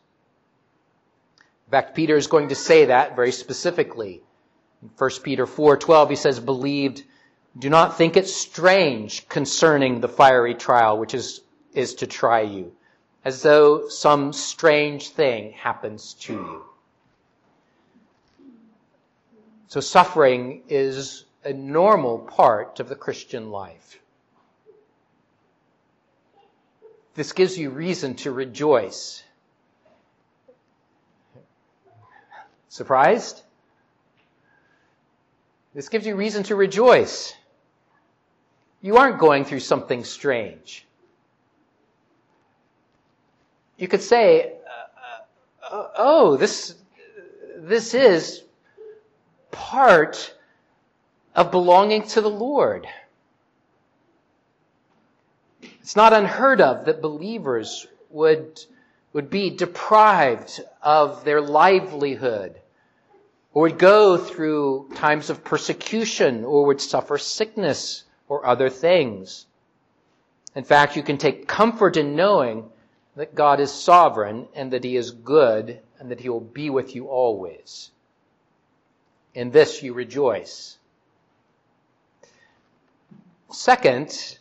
In 1.68 1.72
fact, 1.72 1.96
Peter 1.96 2.18
is 2.18 2.28
going 2.28 2.50
to 2.50 2.56
say 2.56 2.86
that 2.86 3.16
very 3.16 3.32
specifically. 3.32 4.22
In 4.82 4.90
1 4.98 5.10
Peter 5.24 5.46
4:12 5.46 6.10
he 6.10 6.16
says 6.16 6.40
believed 6.40 7.04
do 7.58 7.70
not 7.70 7.98
think 7.98 8.18
it 8.18 8.28
strange 8.28 9.28
concerning 9.30 10.02
the 10.02 10.10
fiery 10.10 10.56
trial 10.56 10.98
which 10.98 11.14
is 11.14 11.42
is 11.74 11.96
to 11.96 12.08
try 12.08 12.42
you 12.42 12.74
as 13.26 13.42
though 13.42 13.88
some 13.90 14.32
strange 14.32 15.10
thing 15.10 15.52
happens 15.54 16.14
to 16.14 16.34
you. 16.34 16.64
So 19.68 19.80
suffering 19.80 20.62
is 20.70 21.26
a 21.44 21.52
normal 21.52 22.20
part 22.20 22.80
of 22.80 22.88
the 22.88 22.96
Christian 22.96 23.50
life. 23.50 24.00
This 27.16 27.34
gives 27.34 27.58
you 27.58 27.72
reason 27.72 28.14
to 28.18 28.32
rejoice. 28.32 29.24
Surprised? 32.70 33.42
This 35.74 35.90
gives 35.90 36.06
you 36.06 36.16
reason 36.16 36.44
to 36.44 36.56
rejoice. 36.56 37.34
You 38.82 38.98
aren't 38.98 39.18
going 39.18 39.46
through 39.46 39.62
something 39.62 40.04
strange. 40.04 40.86
You 43.78 43.88
could 43.88 44.02
say, 44.02 44.54
uh, 45.72 45.76
uh, 45.76 45.88
oh, 45.98 46.38
this, 46.38 46.76
this 47.58 47.94
is 47.94 48.44
part 49.52 50.34
of 51.36 51.52
belonging 51.52 52.04
to 52.10 52.22
the 52.22 52.30
Lord. 52.30 52.88
It's 55.62 55.96
not 55.96 56.14
unheard 56.14 56.62
of 56.62 56.86
that 56.86 57.02
believers 57.02 57.86
would, 58.10 58.64
would 59.12 59.30
be 59.30 59.50
deprived 59.50 60.62
of 60.82 61.26
their 61.26 61.42
livelihood 61.42 62.56
or 63.54 63.64
would 63.64 63.78
go 63.78 64.18
through 64.18 64.90
times 64.96 65.30
of 65.30 65.44
persecution 65.44 66.46
or 66.46 66.66
would 66.66 66.80
suffer 66.82 67.18
sickness 67.18 68.04
or 68.30 68.46
other 68.46 68.70
things. 68.70 69.46
In 70.56 70.64
fact, 70.64 70.96
you 70.96 71.04
can 71.04 71.18
take 71.18 71.48
comfort 71.48 71.98
in 71.98 72.16
knowing 72.16 72.70
that 73.16 73.36
God 73.36 73.60
is 73.60 73.72
sovereign 73.72 74.48
and 74.54 74.72
that 74.72 74.84
He 74.84 74.96
is 74.96 75.12
good 75.12 75.80
and 76.00 76.12
that 76.12 76.20
He 76.20 76.30
will 76.30 76.42
be 76.42 76.70
with 76.70 76.96
you 76.96 77.08
always. 77.08 77.92
In 79.34 79.52
this 79.52 79.82
you 79.84 79.94
rejoice. 79.94 80.78
Second, 83.52 84.38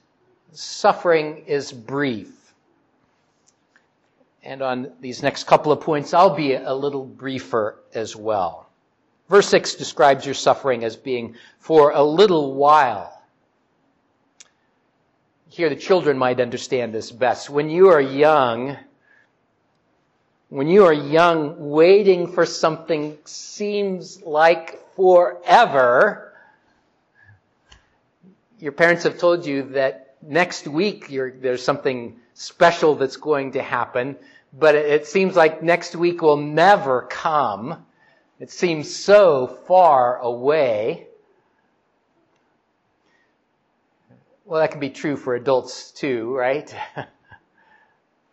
suffering 0.52 1.44
is 1.46 1.72
brief. 1.72 2.54
And 4.42 4.60
on 4.60 4.92
these 5.00 5.22
next 5.22 5.44
couple 5.44 5.72
of 5.72 5.80
points, 5.80 6.12
I'll 6.12 6.34
be 6.34 6.54
a 6.54 6.74
little 6.74 7.04
briefer 7.04 7.78
as 7.94 8.14
well. 8.14 8.68
Verse 9.28 9.48
6 9.48 9.76
describes 9.76 10.26
your 10.26 10.34
suffering 10.34 10.84
as 10.84 10.96
being 10.96 11.36
for 11.58 11.92
a 11.92 12.02
little 12.02 12.54
while. 12.54 13.13
Here, 15.54 15.68
the 15.68 15.76
children 15.76 16.18
might 16.18 16.40
understand 16.40 16.92
this 16.92 17.12
best. 17.12 17.48
When 17.48 17.70
you 17.70 17.90
are 17.90 18.00
young, 18.00 18.76
when 20.48 20.66
you 20.66 20.84
are 20.84 20.92
young, 20.92 21.70
waiting 21.70 22.32
for 22.32 22.44
something 22.44 23.16
seems 23.24 24.20
like 24.22 24.80
forever. 24.96 26.32
Your 28.58 28.72
parents 28.72 29.04
have 29.04 29.20
told 29.20 29.46
you 29.46 29.62
that 29.74 30.16
next 30.20 30.66
week 30.66 31.06
there's 31.08 31.62
something 31.62 32.16
special 32.32 32.96
that's 32.96 33.16
going 33.16 33.52
to 33.52 33.62
happen, 33.62 34.16
but 34.52 34.74
it, 34.74 35.06
seems 35.06 35.36
like 35.36 35.62
next 35.62 35.94
week 35.94 36.20
will 36.20 36.36
never 36.36 37.02
come. 37.02 37.86
It 38.40 38.50
seems 38.50 38.92
so 38.92 39.46
far 39.68 40.18
away. 40.18 41.06
Well, 44.46 44.60
that 44.60 44.72
can 44.72 44.80
be 44.80 44.90
true 44.90 45.16
for 45.16 45.34
adults 45.34 45.90
too, 45.90 46.36
right? 46.36 46.74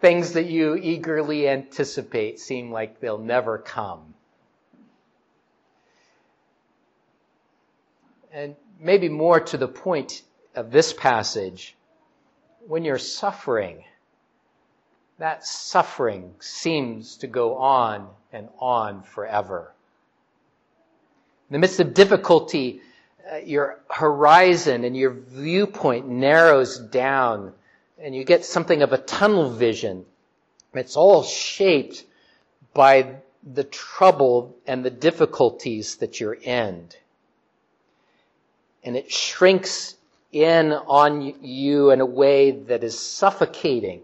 Things 0.01 0.33
that 0.33 0.47
you 0.47 0.75
eagerly 0.75 1.47
anticipate 1.47 2.39
seem 2.39 2.71
like 2.71 2.99
they'll 2.99 3.17
never 3.17 3.57
come. 3.57 4.13
And 8.33 8.55
maybe 8.79 9.07
more 9.07 9.39
to 9.39 9.57
the 9.57 9.67
point 9.67 10.23
of 10.53 10.71
this 10.71 10.91
passage, 10.91 11.75
when 12.67 12.83
you're 12.83 12.97
suffering, 12.97 13.83
that 15.17 15.45
suffering 15.45 16.33
seems 16.39 17.17
to 17.17 17.27
go 17.27 17.55
on 17.55 18.09
and 18.33 18.49
on 18.59 19.03
forever. 19.03 19.71
In 21.49 21.53
the 21.53 21.59
midst 21.59 21.79
of 21.79 21.93
difficulty, 21.93 22.81
Uh, 23.29 23.37
your 23.37 23.79
horizon 23.89 24.83
and 24.83 24.95
your 24.95 25.11
viewpoint 25.11 26.07
narrows 26.07 26.79
down 26.79 27.53
and 27.99 28.15
you 28.15 28.23
get 28.23 28.45
something 28.45 28.81
of 28.81 28.93
a 28.93 28.97
tunnel 28.97 29.49
vision. 29.49 30.05
It's 30.73 30.95
all 30.95 31.23
shaped 31.23 32.03
by 32.73 33.17
the 33.43 33.63
trouble 33.63 34.55
and 34.65 34.83
the 34.83 34.89
difficulties 34.89 35.97
that 35.97 36.19
you're 36.19 36.33
in. 36.33 36.87
And 38.83 38.95
it 38.95 39.11
shrinks 39.11 39.95
in 40.31 40.71
on 40.71 41.43
you 41.43 41.91
in 41.91 42.01
a 42.01 42.05
way 42.05 42.51
that 42.51 42.83
is 42.83 42.97
suffocating. 42.97 44.01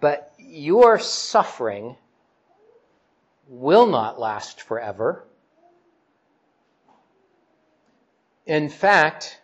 But 0.00 0.32
your 0.38 0.98
suffering 0.98 1.96
will 3.50 3.86
not 3.86 4.18
last 4.18 4.62
forever. 4.62 5.24
In 8.46 8.68
fact, 8.68 9.40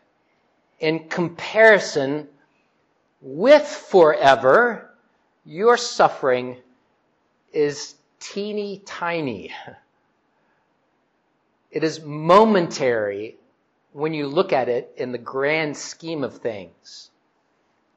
in 0.78 1.08
comparison 1.08 2.28
with 3.20 3.66
forever, 3.66 4.90
your 5.44 5.76
suffering 5.76 6.56
is 7.52 7.94
teeny 8.20 8.80
tiny. 8.86 9.52
It 11.72 11.82
is 11.82 12.00
momentary 12.00 13.36
when 13.92 14.14
you 14.14 14.28
look 14.28 14.52
at 14.52 14.68
it 14.68 14.92
in 14.96 15.10
the 15.10 15.18
grand 15.18 15.76
scheme 15.76 16.22
of 16.22 16.38
things. 16.38 17.10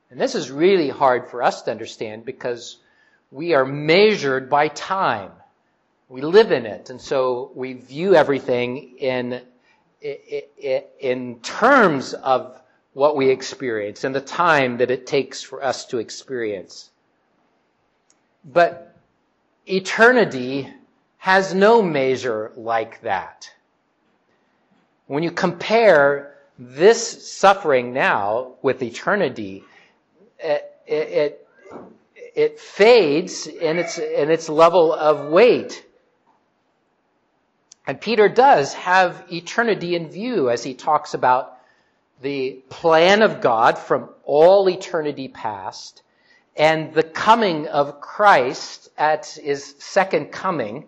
And 0.10 0.20
this 0.20 0.34
is 0.34 0.50
really 0.50 0.90
hard 0.90 1.28
for 1.28 1.44
us 1.44 1.62
to 1.64 1.72
understand 1.72 2.26
because 2.26 2.78
we 3.32 3.54
are 3.54 3.66
measured 3.66 4.50
by 4.50 4.70
time. 4.70 5.32
We 6.10 6.22
live 6.22 6.52
in 6.52 6.66
it, 6.66 6.90
and 6.90 7.00
so 7.00 7.52
we 7.54 7.74
view 7.74 8.16
everything 8.16 8.98
in, 8.98 9.42
in 10.02 11.40
terms 11.42 12.16
of 12.16 12.60
what 12.94 13.16
we 13.16 13.30
experience 13.30 14.04
and 14.04 14.16
the 14.16 14.22
time 14.22 14.78
that 14.78 14.90
it 14.90 15.06
takes 15.06 15.44
for 15.44 15.64
us 15.64 15.86
to 15.86 16.00
experience. 16.00 16.90
But 18.44 18.98
eternity 19.68 20.74
has 21.18 21.54
no 21.54 21.84
measure 21.84 22.54
like 22.56 23.02
that. 23.02 23.52
When 25.06 25.22
you 25.22 25.30
compare 25.30 26.38
this 26.58 27.32
suffering 27.32 27.94
now 27.94 28.54
with 28.64 28.82
eternity, 28.82 29.64
it, 30.40 30.76
it, 30.88 31.48
it 32.36 32.60
fades 32.60 33.46
in 33.46 33.78
its, 33.78 34.00
in 34.00 34.32
its 34.32 34.50
level 34.50 34.92
of 34.92 35.30
weight. 35.30 35.86
And 37.90 38.00
Peter 38.00 38.30
does 38.30 38.76
have 38.76 39.26
eternity 39.32 39.96
in 39.96 40.12
view 40.12 40.52
as 40.52 40.64
he 40.64 40.76
talks 40.76 41.16
about 41.16 41.58
the 42.22 42.62
plan 42.70 43.24
of 43.24 43.42
God 43.42 43.80
from 43.80 44.10
all 44.26 44.70
eternity 44.70 45.28
past 45.28 46.04
and 46.56 46.94
the 46.94 47.02
coming 47.02 47.68
of 47.68 48.00
Christ 48.00 48.90
at 48.96 49.26
his 49.26 49.74
second 49.80 50.28
coming 50.28 50.86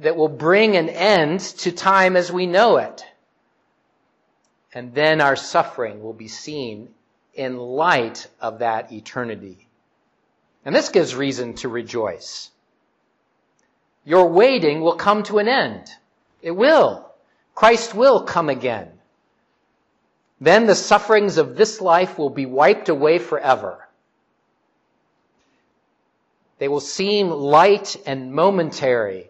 that 0.00 0.16
will 0.16 0.28
bring 0.28 0.76
an 0.76 0.88
end 0.88 1.38
to 1.60 1.70
time 1.70 2.16
as 2.16 2.32
we 2.32 2.46
know 2.46 2.78
it. 2.78 3.04
And 4.74 4.92
then 4.92 5.20
our 5.20 5.36
suffering 5.36 6.02
will 6.02 6.12
be 6.12 6.26
seen 6.26 6.88
in 7.34 7.56
light 7.56 8.26
of 8.40 8.58
that 8.58 8.90
eternity. 8.90 9.68
And 10.64 10.74
this 10.74 10.88
gives 10.88 11.14
reason 11.14 11.54
to 11.58 11.68
rejoice. 11.68 12.50
Your 14.04 14.28
waiting 14.28 14.80
will 14.80 14.96
come 14.96 15.22
to 15.22 15.38
an 15.38 15.46
end. 15.46 15.88
It 16.46 16.54
will. 16.54 17.04
Christ 17.56 17.92
will 17.92 18.22
come 18.22 18.48
again. 18.48 18.88
Then 20.40 20.68
the 20.68 20.76
sufferings 20.76 21.38
of 21.38 21.56
this 21.56 21.80
life 21.80 22.18
will 22.18 22.30
be 22.30 22.46
wiped 22.46 22.88
away 22.88 23.18
forever. 23.18 23.88
They 26.60 26.68
will 26.68 26.78
seem 26.78 27.30
light 27.30 27.96
and 28.06 28.32
momentary 28.32 29.28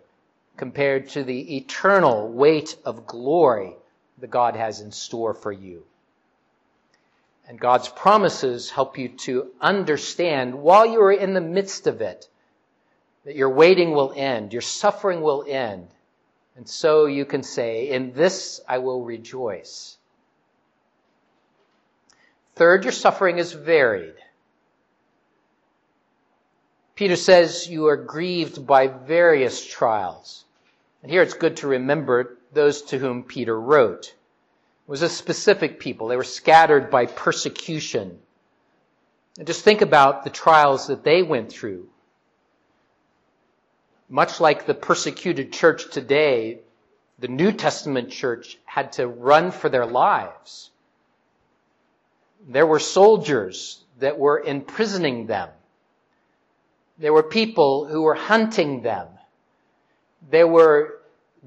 compared 0.59 1.09
to 1.11 1.25
the 1.25 1.57
eternal 1.57 2.29
weight 2.29 2.77
of 2.85 3.07
glory 3.07 3.73
that 4.19 4.31
God 4.31 4.55
has 4.55 4.83
in 4.83 4.93
store 4.93 5.33
for 5.33 5.51
you. 5.51 5.85
And 7.49 7.59
God's 7.59 7.89
promises 7.89 8.69
help 8.69 8.99
you 8.99 9.09
to 9.21 9.53
understand 9.59 10.55
while 10.55 10.85
you 10.85 11.01
are 11.01 11.13
in 11.13 11.33
the 11.33 11.41
midst 11.41 11.87
of 11.87 12.03
it 12.03 12.29
that 13.25 13.37
your 13.37 13.49
waiting 13.49 13.93
will 13.93 14.13
end, 14.15 14.53
your 14.53 14.61
suffering 14.61 15.23
will 15.23 15.47
end. 15.49 15.89
And 16.57 16.67
so 16.67 17.05
you 17.07 17.25
can 17.25 17.43
say, 17.43 17.91
in 17.91 18.13
this 18.13 18.61
I 18.67 18.79
will 18.79 19.03
rejoice. 19.03 19.99
Third, 22.55 22.85
your 22.85 22.93
suffering 22.93 23.39
is 23.39 23.53
varied. 23.53 24.15
Peter 26.95 27.17
says 27.17 27.69
you 27.69 27.87
are 27.89 27.97
grieved 27.97 28.67
by 28.67 28.87
various 28.87 29.65
trials. 29.65 30.47
And 31.03 31.13
here 31.13 31.21
it's 31.21 31.35
good 31.35 31.59
to 31.59 31.69
remember 31.69 32.39
those 32.55 32.81
to 32.83 32.99
whom 32.99 33.23
Peter 33.23 33.61
wrote. 33.61 34.07
It 34.07 34.91
was 34.91 35.03
a 35.03 35.09
specific 35.11 35.79
people. 35.79 36.09
They 36.09 36.17
were 36.17 36.25
scattered 36.25 36.91
by 36.91 37.05
persecution. 37.05 38.19
And 39.37 39.47
just 39.47 39.63
think 39.63 39.83
about 39.83 40.25
the 40.25 40.31
trials 40.31 40.87
that 40.87 41.05
they 41.05 41.23
went 41.23 41.53
through. 41.53 41.87
Much 44.09 44.41
like 44.41 44.67
the 44.67 44.75
persecuted 44.75 45.53
church 45.53 45.91
today, 45.91 46.61
the 47.19 47.29
New 47.29 47.51
Testament 47.51 48.11
church 48.11 48.59
had 48.65 48.93
to 48.93 49.07
run 49.07 49.51
for 49.51 49.69
their 49.69 49.87
lives. 49.87 50.71
There 52.49 52.67
were 52.67 52.79
soldiers 52.79 53.83
that 53.99 54.19
were 54.19 54.41
imprisoning 54.41 55.27
them. 55.27 55.49
There 56.99 57.13
were 57.13 57.23
people 57.23 57.87
who 57.87 58.03
were 58.03 58.15
hunting 58.15 58.83
them. 58.83 59.09
There 60.31 60.47
were 60.47 61.01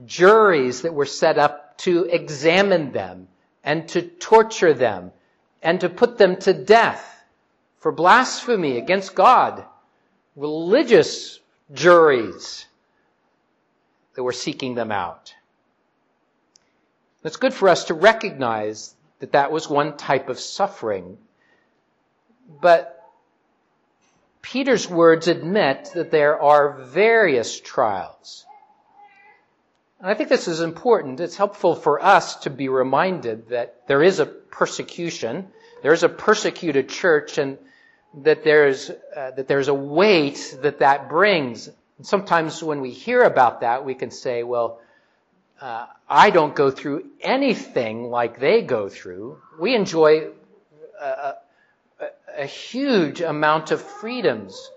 juries 0.05 0.81
that 0.81 0.93
were 0.93 1.05
set 1.05 1.37
up 1.37 1.77
to 1.79 2.05
examine 2.05 2.91
them 2.91 3.27
and 3.63 3.87
to 3.89 4.01
torture 4.01 4.73
them 4.73 5.11
and 5.61 5.79
to 5.81 5.89
put 5.89 6.17
them 6.17 6.37
to 6.37 6.53
death 6.53 7.23
for 7.79 7.91
blasphemy 7.91 8.77
against 8.77 9.15
God. 9.15 9.65
Religious 10.35 11.38
juries 11.73 12.65
that 14.15 14.23
were 14.23 14.33
seeking 14.33 14.75
them 14.75 14.91
out. 14.91 15.33
It's 17.23 17.37
good 17.37 17.53
for 17.53 17.69
us 17.69 17.85
to 17.85 17.93
recognize 17.93 18.95
that 19.19 19.33
that 19.33 19.51
was 19.51 19.69
one 19.69 19.97
type 19.97 20.29
of 20.29 20.39
suffering. 20.39 21.17
But 22.61 22.95
Peter's 24.41 24.89
words 24.89 25.27
admit 25.27 25.91
that 25.93 26.11
there 26.11 26.41
are 26.41 26.77
various 26.79 27.59
trials. 27.59 28.45
And 29.99 30.09
I 30.09 30.13
think 30.13 30.29
this 30.29 30.47
is 30.47 30.61
important. 30.61 31.19
It's 31.19 31.35
helpful 31.35 31.75
for 31.75 32.01
us 32.01 32.37
to 32.37 32.49
be 32.49 32.69
reminded 32.69 33.49
that 33.49 33.85
there 33.87 34.01
is 34.01 34.19
a 34.19 34.25
persecution, 34.25 35.49
there 35.83 35.91
is 35.91 36.03
a 36.03 36.09
persecuted 36.09 36.87
church, 36.87 37.37
and 37.37 37.57
that 38.23 38.43
there's 38.43 38.89
uh, 38.89 39.31
that 39.31 39.47
there's 39.47 39.67
a 39.67 39.73
weight 39.73 40.57
that 40.61 40.79
that 40.79 41.09
brings. 41.09 41.67
And 41.97 42.05
sometimes 42.05 42.63
when 42.63 42.81
we 42.81 42.91
hear 42.91 43.23
about 43.23 43.61
that, 43.61 43.85
we 43.85 43.93
can 43.93 44.11
say, 44.11 44.43
"Well, 44.43 44.79
uh, 45.61 45.87
I 46.07 46.29
don't 46.29 46.55
go 46.55 46.71
through 46.71 47.05
anything 47.21 48.09
like 48.09 48.39
they 48.39 48.61
go 48.61 48.89
through. 48.89 49.37
We 49.59 49.75
enjoy 49.75 50.29
a, 50.99 51.05
a, 51.05 51.35
a 52.37 52.45
huge 52.45 53.21
amount 53.21 53.71
of 53.71 53.81
freedoms 53.81 54.71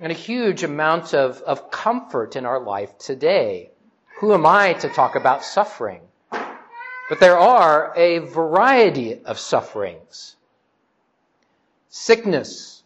and 0.00 0.12
a 0.12 0.14
huge 0.14 0.62
amount 0.62 1.12
of, 1.14 1.42
of 1.42 1.70
comfort 1.70 2.36
in 2.36 2.46
our 2.46 2.60
life 2.60 2.96
today." 2.98 3.70
Who 4.20 4.34
am 4.34 4.46
I 4.46 4.72
to 4.72 4.88
talk 4.88 5.14
about 5.14 5.44
suffering? 5.44 6.00
But 7.08 7.20
there 7.20 7.38
are 7.38 7.92
a 7.96 8.18
variety 8.18 9.24
of 9.24 9.38
sufferings. 9.38 10.34
Sickness, 11.88 12.77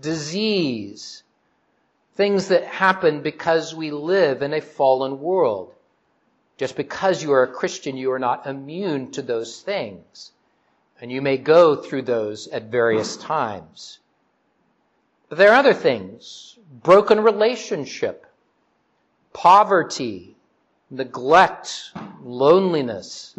disease, 0.00 1.22
things 2.14 2.48
that 2.48 2.64
happen 2.64 3.22
because 3.22 3.74
we 3.74 3.90
live 3.90 4.42
in 4.42 4.52
a 4.52 4.60
fallen 4.60 5.20
world. 5.20 5.74
Just 6.56 6.76
because 6.76 7.22
you 7.22 7.32
are 7.32 7.44
a 7.44 7.52
Christian, 7.52 7.96
you 7.96 8.10
are 8.10 8.18
not 8.18 8.46
immune 8.46 9.12
to 9.12 9.22
those 9.22 9.60
things. 9.60 10.32
And 11.00 11.12
you 11.12 11.22
may 11.22 11.36
go 11.36 11.76
through 11.76 12.02
those 12.02 12.48
at 12.48 12.64
various 12.64 13.16
times. 13.16 14.00
But 15.28 15.38
there 15.38 15.52
are 15.52 15.56
other 15.56 15.74
things. 15.74 16.58
Broken 16.82 17.20
relationship, 17.20 18.26
poverty, 19.32 20.34
neglect, 20.90 21.92
loneliness, 22.22 23.36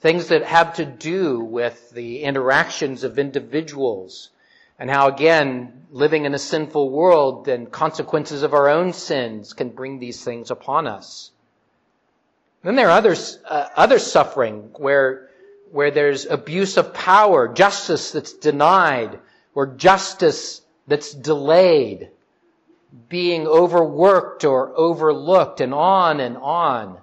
things 0.00 0.28
that 0.28 0.42
have 0.44 0.76
to 0.76 0.86
do 0.86 1.40
with 1.40 1.90
the 1.90 2.22
interactions 2.22 3.04
of 3.04 3.18
individuals 3.18 4.30
and 4.80 4.90
how 4.90 5.08
again, 5.08 5.84
living 5.90 6.24
in 6.24 6.34
a 6.34 6.38
sinful 6.38 6.88
world 6.88 7.48
and 7.48 7.70
consequences 7.70 8.42
of 8.42 8.54
our 8.54 8.70
own 8.70 8.94
sins 8.94 9.52
can 9.52 9.68
bring 9.68 9.98
these 9.98 10.24
things 10.24 10.50
upon 10.50 10.86
us. 10.86 11.30
Then 12.62 12.76
there 12.76 12.88
are 12.88 12.96
others, 12.96 13.38
uh, 13.46 13.68
other 13.76 13.98
suffering 13.98 14.70
where, 14.78 15.28
where 15.70 15.90
there's 15.90 16.24
abuse 16.24 16.78
of 16.78 16.94
power, 16.94 17.46
justice 17.52 18.12
that's 18.12 18.32
denied, 18.32 19.18
or 19.54 19.66
justice 19.66 20.62
that's 20.86 21.12
delayed 21.12 22.08
being 23.08 23.46
overworked 23.46 24.44
or 24.44 24.72
overlooked 24.74 25.60
and 25.60 25.74
on 25.74 26.20
and 26.20 26.38
on. 26.38 26.98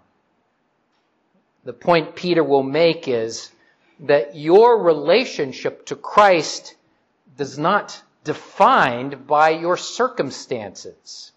The 1.63 1.73
point 1.73 2.15
Peter 2.15 2.43
will 2.43 2.63
make 2.63 3.07
is 3.07 3.51
that 3.99 4.35
your 4.35 4.81
relationship 4.81 5.85
to 5.87 5.95
Christ 5.95 6.75
does 7.37 7.57
not 7.57 8.01
defined 8.23 9.25
by 9.27 9.51
your 9.51 9.77
circumstances. 9.77 11.31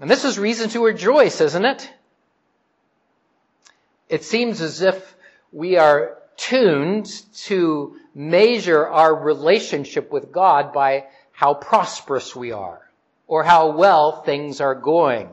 And 0.00 0.10
this 0.10 0.24
is 0.24 0.38
reason 0.38 0.70
to 0.70 0.84
rejoice, 0.84 1.40
isn't 1.40 1.64
it? 1.64 1.92
It 4.08 4.24
seems 4.24 4.60
as 4.60 4.80
if 4.80 5.16
we 5.52 5.76
are 5.76 6.18
tuned 6.36 7.06
to 7.34 7.96
measure 8.14 8.86
our 8.86 9.14
relationship 9.14 10.10
with 10.10 10.32
God 10.32 10.72
by 10.72 11.04
how 11.32 11.54
prosperous 11.54 12.34
we 12.34 12.52
are 12.52 12.80
or 13.26 13.42
how 13.42 13.76
well 13.76 14.22
things 14.22 14.60
are 14.60 14.74
going. 14.74 15.28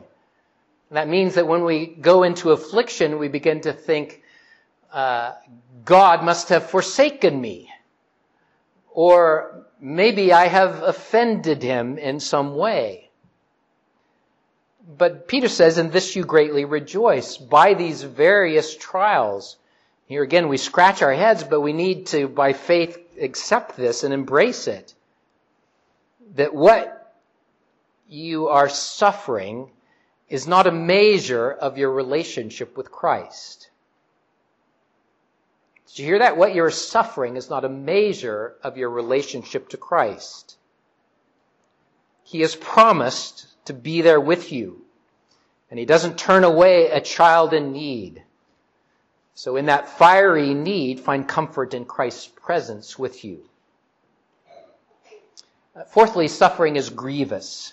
that 0.90 1.08
means 1.08 1.36
that 1.36 1.46
when 1.46 1.64
we 1.64 1.86
go 1.86 2.24
into 2.24 2.50
affliction, 2.50 3.18
we 3.18 3.28
begin 3.28 3.60
to 3.60 3.72
think, 3.72 4.22
uh, 4.92 5.34
God 5.84 6.24
must 6.24 6.48
have 6.48 6.68
forsaken 6.68 7.40
me. 7.40 7.70
Or 8.92 9.66
maybe 9.80 10.32
I 10.32 10.46
have 10.46 10.82
offended 10.82 11.62
him 11.62 11.98
in 11.98 12.20
some 12.20 12.56
way. 12.56 13.10
But 14.98 15.28
Peter 15.28 15.48
says, 15.48 15.78
in 15.78 15.90
this 15.90 16.16
you 16.16 16.24
greatly 16.24 16.64
rejoice 16.64 17.36
by 17.36 17.74
these 17.74 18.02
various 18.02 18.76
trials. 18.76 19.56
Here 20.06 20.22
again, 20.22 20.48
we 20.48 20.56
scratch 20.56 21.02
our 21.02 21.14
heads, 21.14 21.44
but 21.44 21.60
we 21.60 21.72
need 21.72 22.06
to, 22.08 22.26
by 22.26 22.52
faith, 22.52 22.98
accept 23.20 23.76
this 23.76 24.02
and 24.02 24.12
embrace 24.12 24.66
it 24.66 24.94
that 26.34 26.54
what 26.54 27.14
you 28.08 28.48
are 28.48 28.68
suffering 28.68 29.70
is 30.28 30.46
not 30.46 30.66
a 30.66 30.72
measure 30.72 31.50
of 31.50 31.78
your 31.78 31.90
relationship 31.90 32.76
with 32.76 32.90
Christ. 32.90 33.69
Did 35.90 36.02
you 36.02 36.04
hear 36.06 36.18
that? 36.20 36.36
What 36.36 36.54
you're 36.54 36.70
suffering 36.70 37.36
is 37.36 37.50
not 37.50 37.64
a 37.64 37.68
measure 37.68 38.54
of 38.62 38.76
your 38.76 38.90
relationship 38.90 39.70
to 39.70 39.76
Christ. 39.76 40.56
He 42.22 42.42
has 42.42 42.54
promised 42.54 43.46
to 43.64 43.72
be 43.72 44.00
there 44.00 44.20
with 44.20 44.52
you. 44.52 44.84
And 45.68 45.78
he 45.78 45.84
doesn't 45.84 46.18
turn 46.18 46.44
away 46.44 46.90
a 46.90 47.00
child 47.00 47.52
in 47.52 47.72
need. 47.72 48.22
So 49.34 49.56
in 49.56 49.66
that 49.66 49.88
fiery 49.98 50.54
need, 50.54 51.00
find 51.00 51.26
comfort 51.26 51.74
in 51.74 51.84
Christ's 51.84 52.28
presence 52.28 52.98
with 52.98 53.24
you. 53.24 53.42
Uh, 55.74 55.84
fourthly, 55.84 56.28
suffering 56.28 56.76
is 56.76 56.90
grievous. 56.90 57.72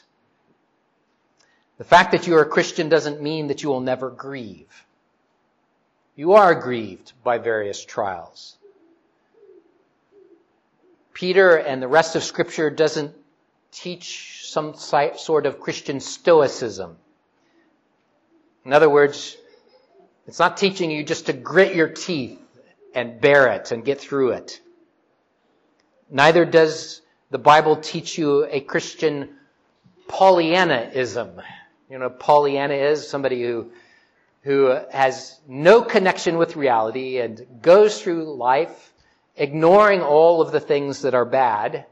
The 1.78 1.84
fact 1.84 2.14
that 2.14 2.26
you 2.26 2.36
are 2.36 2.42
a 2.42 2.50
Christian 2.50 2.90
doesn't 2.90 3.22
mean 3.22 3.48
that 3.48 3.62
you 3.62 3.70
will 3.70 3.82
never 3.82 4.10
grieve. 4.10 4.87
You 6.18 6.34
are 6.34 6.56
grieved 6.56 7.14
by 7.24 7.38
various 7.38 7.86
trials. 7.86 8.58
Peter 11.14 11.56
and 11.56 11.82
the 11.82 11.88
rest 11.88 12.16
of 12.16 12.24
scripture 12.24 12.72
doesn't 12.72 13.16
teach 13.72 14.42
some 14.48 14.74
sort 14.74 15.46
of 15.46 15.60
Christian 15.60 16.00
stoicism. 16.00 16.98
In 18.66 18.74
other 18.74 18.90
words, 18.90 19.38
it's 20.26 20.40
not 20.40 20.58
teaching 20.58 20.90
you 20.90 21.04
just 21.04 21.28
to 21.28 21.34
grit 21.34 21.76
your 21.76 21.88
teeth 21.88 22.40
and 22.96 23.22
bear 23.22 23.54
it 23.54 23.72
and 23.72 23.86
get 23.86 24.02
through 24.02 24.32
it. 24.32 24.60
Neither 26.10 26.46
does 26.46 27.02
the 27.30 27.38
Bible 27.38 27.76
teach 27.76 28.18
you 28.18 28.46
a 28.46 28.60
Christian 28.60 29.30
Pollyannaism. 30.08 31.42
You 31.92 32.00
know, 32.00 32.10
Pollyanna 32.10 32.74
is 32.74 33.08
somebody 33.08 33.44
who, 33.44 33.72
who 34.48 34.74
has 34.92 35.38
no 35.46 35.82
connection 35.82 36.38
with 36.38 36.56
reality 36.56 37.20
and 37.20 37.46
goes 37.62 38.02
through 38.02 38.34
life 38.34 38.94
ignoring 39.36 40.02
all 40.02 40.40
of 40.42 40.54
the 40.54 40.60
things 40.62 41.02
that 41.02 41.14
are 41.14 41.26
bad 41.26 41.86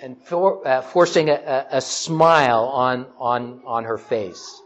and 0.00 0.20
for, 0.24 0.66
uh, 0.66 0.82
forcing 0.82 1.28
a, 1.28 1.68
a, 1.70 1.80
smile 1.80 2.64
on, 2.64 3.06
on, 3.16 3.62
on 3.64 3.84
her 3.84 3.96
face. 3.96 4.60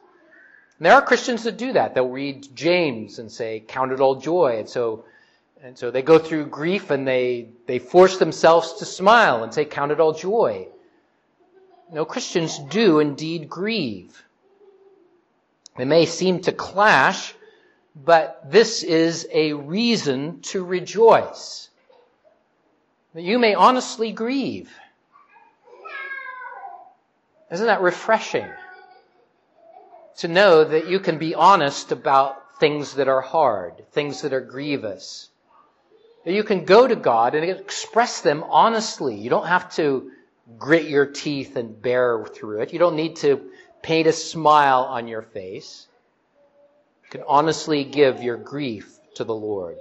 And 0.79 0.87
there 0.87 0.95
are 0.95 1.03
Christians 1.03 1.43
that 1.43 1.59
do 1.59 1.75
that. 1.75 1.95
They'll 1.95 2.09
read 2.09 2.57
James 2.57 3.19
and 3.19 3.31
say, 3.31 3.63
count 3.69 3.93
it 3.93 4.01
all 4.01 4.15
joy. 4.15 4.57
And 4.61 4.67
so, 4.71 5.05
and 5.63 5.77
so 5.77 5.91
they 5.91 6.01
go 6.01 6.19
through 6.19 6.47
grief 6.47 6.91
and 6.91 7.07
they, 7.07 7.51
they 7.67 7.79
force 7.79 8.17
themselves 8.17 8.73
to 8.79 8.87
smile 8.87 9.45
and 9.45 9.53
say, 9.53 9.67
count 9.67 9.93
it 9.93 10.01
all 10.01 10.15
joy. 10.15 10.69
No, 11.93 12.07
Christians 12.07 12.59
do 12.59 13.01
indeed 13.01 13.51
grieve. 13.51 14.23
They 15.77 15.85
may 15.85 16.07
seem 16.07 16.41
to 16.43 16.53
clash, 16.53 17.35
but 17.95 18.51
this 18.51 18.83
is 18.83 19.29
a 19.33 19.53
reason 19.53 20.41
to 20.43 20.65
rejoice. 20.65 21.69
That 23.15 23.23
you 23.23 23.39
may 23.39 23.55
honestly 23.55 24.13
grieve. 24.13 24.71
Isn't 27.51 27.67
that 27.67 27.83
refreshing? 27.83 28.47
To 30.19 30.29
know 30.29 30.65
that 30.65 30.89
you 30.89 30.99
can 30.99 31.19
be 31.19 31.35
honest 31.35 31.93
about 31.93 32.59
things 32.59 32.95
that 32.95 33.09
are 33.09 33.21
hard, 33.21 33.85
things 33.93 34.23
that 34.23 34.33
are 34.33 34.41
grievous. 34.41 35.29
That 36.25 36.33
you 36.33 36.43
can 36.43 36.65
go 36.65 36.87
to 36.87 36.97
God 36.97 37.35
and 37.35 37.49
express 37.49 38.23
them 38.23 38.43
honestly. 38.49 39.15
You 39.15 39.31
don't 39.31 39.47
have 39.47 39.75
to 39.77 40.11
grit 40.59 40.89
your 40.89 41.07
teeth 41.07 41.57
and 41.57 41.81
bear 41.81 42.25
through 42.25 42.63
it. 42.63 42.73
You 42.73 42.79
don't 42.79 42.97
need 42.97 43.17
to 43.17 43.51
paint 43.87 44.09
a 44.09 44.13
smile 44.13 44.83
on 44.83 45.07
your 45.07 45.23
face. 45.23 45.87
You 47.05 47.11
can 47.11 47.23
honestly 47.29 47.85
give 47.85 48.21
your 48.21 48.37
grief 48.37 48.99
to 49.15 49.23
the 49.23 49.35
Lord. 49.35 49.77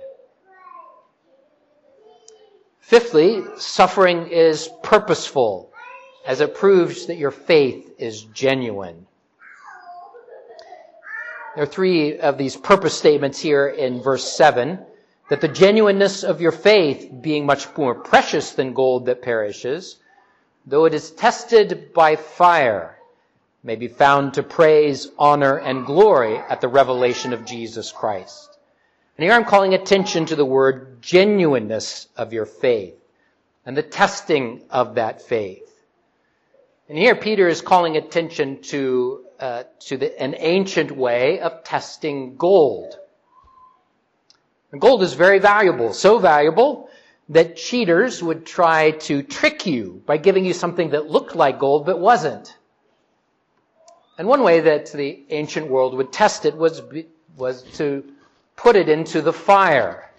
Fifthly, 2.82 3.42
suffering 3.58 4.28
is 4.28 4.70
purposeful 4.84 5.72
as 6.24 6.40
it 6.40 6.54
proves 6.54 7.08
that 7.08 7.18
your 7.18 7.32
faith 7.32 7.96
is 7.98 8.22
genuine. 8.26 9.08
There 11.56 11.64
are 11.64 11.68
three 11.68 12.20
of 12.20 12.38
these 12.38 12.56
purpose 12.56 12.96
statements 12.96 13.40
here 13.40 13.68
in 13.68 14.04
verse 14.04 14.32
7 14.32 14.78
that 15.30 15.42
the 15.42 15.48
genuineness 15.48 16.24
of 16.24 16.42
your 16.42 16.52
faith, 16.52 17.12
being 17.22 17.48
much 17.48 17.76
more 17.76 17.96
precious 17.96 18.52
than 18.52 18.76
gold 18.76 19.08
that 19.08 19.24
perishes, 19.24 19.98
though 20.68 20.86
it 20.86 20.94
is 20.94 21.10
tested 21.10 21.92
by 21.92 22.16
fire, 22.18 22.96
may 23.66 23.76
be 23.76 23.88
found 23.88 24.36
to 24.36 24.44
praise, 24.44 25.10
honor, 25.18 25.58
and 25.58 25.88
glory 25.88 26.38
at 26.38 26.62
the 26.62 26.68
revelation 26.68 27.34
of 27.34 27.46
Jesus 27.46 27.92
Christ. 27.92 28.60
And 29.18 29.24
here 29.24 29.34
I'm 29.34 29.44
calling 29.44 29.74
attention 29.74 30.28
to 30.28 30.36
the 30.36 30.46
word 30.46 31.02
genuineness 31.02 32.08
of 32.16 32.32
your 32.32 32.46
faith 32.46 32.94
and 33.66 33.76
the 33.76 33.82
testing 33.82 34.62
of 34.70 34.96
that 34.96 35.24
faith. 35.24 35.68
And 36.88 36.96
here 36.96 37.16
Peter 37.16 37.48
is 37.48 37.62
calling 37.62 37.98
attention 37.98 38.62
to, 38.64 39.26
uh, 39.40 39.64
to 39.88 39.98
the, 39.98 40.22
an 40.22 40.36
ancient 40.38 40.92
way 40.92 41.40
of 41.40 41.64
testing 41.64 42.36
gold. 42.36 43.00
And 44.72 44.80
gold 44.80 45.02
is 45.02 45.14
very 45.14 45.40
valuable, 45.40 45.92
so 45.94 46.20
valuable 46.20 46.88
that 47.30 47.56
cheaters 47.56 48.22
would 48.22 48.46
try 48.46 48.92
to 48.92 49.24
trick 49.24 49.66
you 49.66 50.04
by 50.06 50.18
giving 50.18 50.46
you 50.46 50.54
something 50.54 50.92
that 50.92 51.10
looked 51.10 51.36
like 51.36 51.58
gold 51.58 51.88
but 51.88 52.00
wasn't. 52.00 52.56
And 54.18 54.28
one 54.28 54.44
way 54.44 54.62
that 54.62 54.92
the 54.92 55.24
ancient 55.30 55.68
world 55.68 55.94
would 55.96 56.12
test 56.12 56.46
it 56.46 56.56
was, 56.56 56.82
was 57.36 57.64
to 57.78 58.04
put 58.56 58.76
it 58.76 58.88
into 58.88 59.22
the 59.22 59.34
fire. 59.34 60.10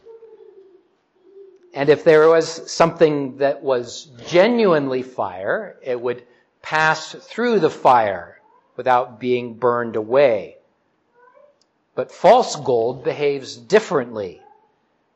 And 1.73 1.89
if 1.89 2.05
there 2.05 2.29
was 2.29 2.71
something 2.71 3.39
that 3.39 3.63
was 3.63 4.09
genuinely 4.27 5.03
fire, 5.03 5.77
it 5.83 6.01
would 6.01 6.25
pass 6.63 7.13
through 7.13 7.61
the 7.61 7.71
fire 7.71 8.41
without 8.77 9.19
being 9.19 9.55
burned 9.55 9.97
away. 9.97 10.57
But 11.95 12.13
false 12.13 12.57
gold 12.57 13.05
behaves 13.05 13.57
differently 13.57 14.43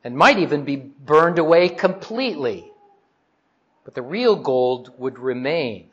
and 0.03 0.17
might 0.17 0.39
even 0.39 0.65
be 0.65 0.77
burned 0.77 1.39
away 1.39 1.69
completely. 1.69 2.73
But 3.85 3.95
the 3.95 4.03
real 4.03 4.37
gold 4.37 4.93
would 4.97 5.19
remain. 5.19 5.90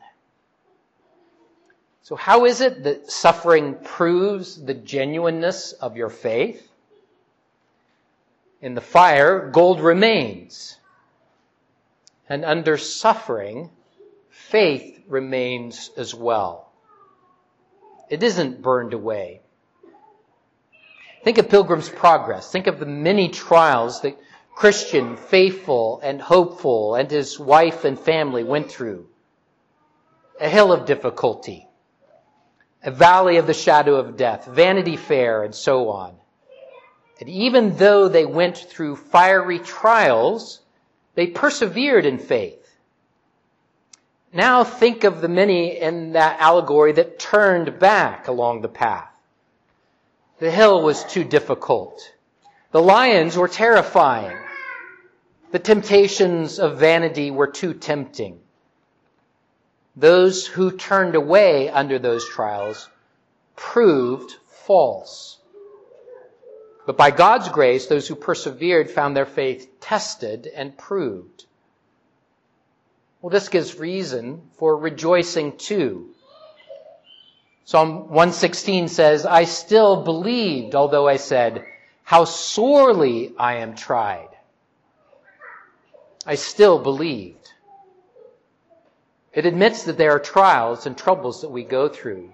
So 2.07 2.15
how 2.15 2.45
is 2.45 2.61
it 2.61 2.83
that 2.83 3.11
suffering 3.11 3.75
proves 3.83 4.63
the 4.63 4.73
genuineness 4.73 5.73
of 5.73 5.97
your 5.97 6.07
faith? 6.07 6.65
In 8.61 8.75
the 8.75 8.79
fire, 8.79 9.49
gold 9.49 9.81
remains. 9.81 10.77
And 12.29 12.45
under 12.45 12.77
suffering, 12.77 13.71
faith 14.29 15.03
remains 15.09 15.91
as 15.97 16.15
well. 16.15 16.71
It 18.09 18.23
isn't 18.23 18.61
burned 18.61 18.93
away. 18.93 19.41
Think 21.25 21.39
of 21.39 21.49
Pilgrim's 21.49 21.89
Progress. 21.89 22.49
Think 22.49 22.67
of 22.67 22.79
the 22.79 22.85
many 22.85 23.27
trials 23.27 23.99
that 24.03 24.17
Christian, 24.55 25.17
faithful, 25.17 25.99
and 26.01 26.21
hopeful, 26.21 26.95
and 26.95 27.11
his 27.11 27.37
wife 27.37 27.83
and 27.83 27.99
family 27.99 28.45
went 28.45 28.71
through. 28.71 29.09
A 30.39 30.47
hill 30.47 30.71
of 30.71 30.85
difficulty, 30.85 31.66
a 32.87 32.91
valley 32.91 33.35
of 33.35 33.45
the 33.45 33.53
shadow 33.53 33.95
of 33.95 34.15
death, 34.15 34.45
Vanity 34.45 34.95
Fair, 34.95 35.43
and 35.43 35.53
so 35.53 35.89
on. 35.89 36.15
And 37.19 37.27
even 37.27 37.75
though 37.75 38.07
they 38.07 38.25
went 38.25 38.55
through 38.57 38.95
fiery 38.95 39.59
trials, 39.59 40.61
they 41.13 41.27
persevered 41.27 42.05
in 42.05 42.17
faith. 42.17 42.65
Now 44.31 44.63
think 44.63 45.03
of 45.03 45.19
the 45.19 45.27
many 45.27 45.77
in 45.77 46.13
that 46.13 46.39
allegory 46.39 46.93
that 46.93 47.19
turned 47.19 47.77
back 47.77 48.29
along 48.29 48.61
the 48.61 48.69
path. 48.69 49.11
The 50.39 50.49
hill 50.49 50.81
was 50.81 51.03
too 51.03 51.25
difficult. 51.25 52.13
The 52.71 52.81
lions 52.81 53.35
were 53.35 53.49
terrifying. 53.49 54.37
The 55.51 55.59
temptations 55.59 56.57
of 56.57 56.79
vanity 56.79 57.31
were 57.31 57.47
too 57.47 57.73
tempting. 57.73 58.39
Those 59.97 60.45
who 60.45 60.77
turned 60.77 61.15
away 61.15 61.69
under 61.69 61.97
those 61.97 62.29
trials 62.29 62.87
proved 63.55 64.35
false. 64.45 65.39
But 66.85 66.97
by 66.97 67.09
God's 67.09 67.49
grace, 67.49 67.87
those 67.87 68.07
who 68.07 68.15
persevered 68.15 68.91
found 68.91 69.17
their 69.17 69.25
faith 69.25 69.67
tested 69.81 70.47
and 70.55 70.77
proved. 70.77 71.45
Well, 73.21 73.31
this 73.31 73.49
gives 73.49 73.79
reason 73.79 74.43
for 74.57 74.77
rejoicing 74.77 75.57
too. 75.57 76.13
Psalm 77.65 78.09
116 78.09 78.89
says, 78.89 79.25
I 79.25 79.45
still 79.45 80.03
believed, 80.03 80.75
although 80.75 81.07
I 81.07 81.17
said, 81.17 81.65
how 82.03 82.23
sorely 82.23 83.33
I 83.37 83.55
am 83.55 83.75
tried. 83.75 84.29
I 86.25 86.35
still 86.35 86.79
believed. 86.79 87.36
It 89.37 89.45
admits 89.45 89.83
that 89.83 89.99
there 89.99 90.13
are 90.13 90.19
trials 90.19 90.87
and 90.87 90.97
troubles 90.97 91.41
that 91.41 91.51
we 91.51 91.63
go 91.63 91.89
through. 91.89 92.33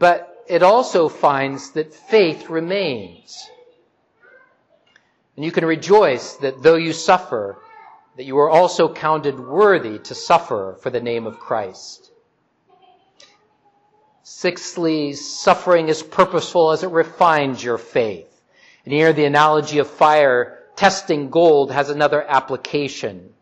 But 0.00 0.42
it 0.48 0.64
also 0.64 1.08
finds 1.08 1.70
that 1.74 1.94
faith 1.94 2.50
remains. 2.50 3.48
And 5.36 5.44
you 5.44 5.52
can 5.52 5.64
rejoice 5.64 6.34
that 6.38 6.64
though 6.64 6.74
you 6.74 6.92
suffer, 6.92 7.58
that 8.16 8.24
you 8.24 8.38
are 8.38 8.50
also 8.50 8.92
counted 8.92 9.38
worthy 9.38 10.00
to 10.00 10.16
suffer 10.16 10.78
for 10.82 10.90
the 10.90 11.00
name 11.00 11.28
of 11.28 11.38
Christ. 11.38 12.10
Sixthly, 14.24 15.12
suffering 15.12 15.88
is 15.88 16.02
purposeful 16.02 16.72
as 16.72 16.82
it 16.82 16.90
refines 16.90 17.62
your 17.62 17.78
faith. 17.78 18.42
And 18.84 18.92
here 18.92 19.12
the 19.12 19.26
analogy 19.26 19.78
of 19.78 19.86
fire 19.86 20.58
testing 20.74 21.30
gold 21.30 21.70
has 21.70 21.88
another 21.88 22.20
application. 22.20 23.32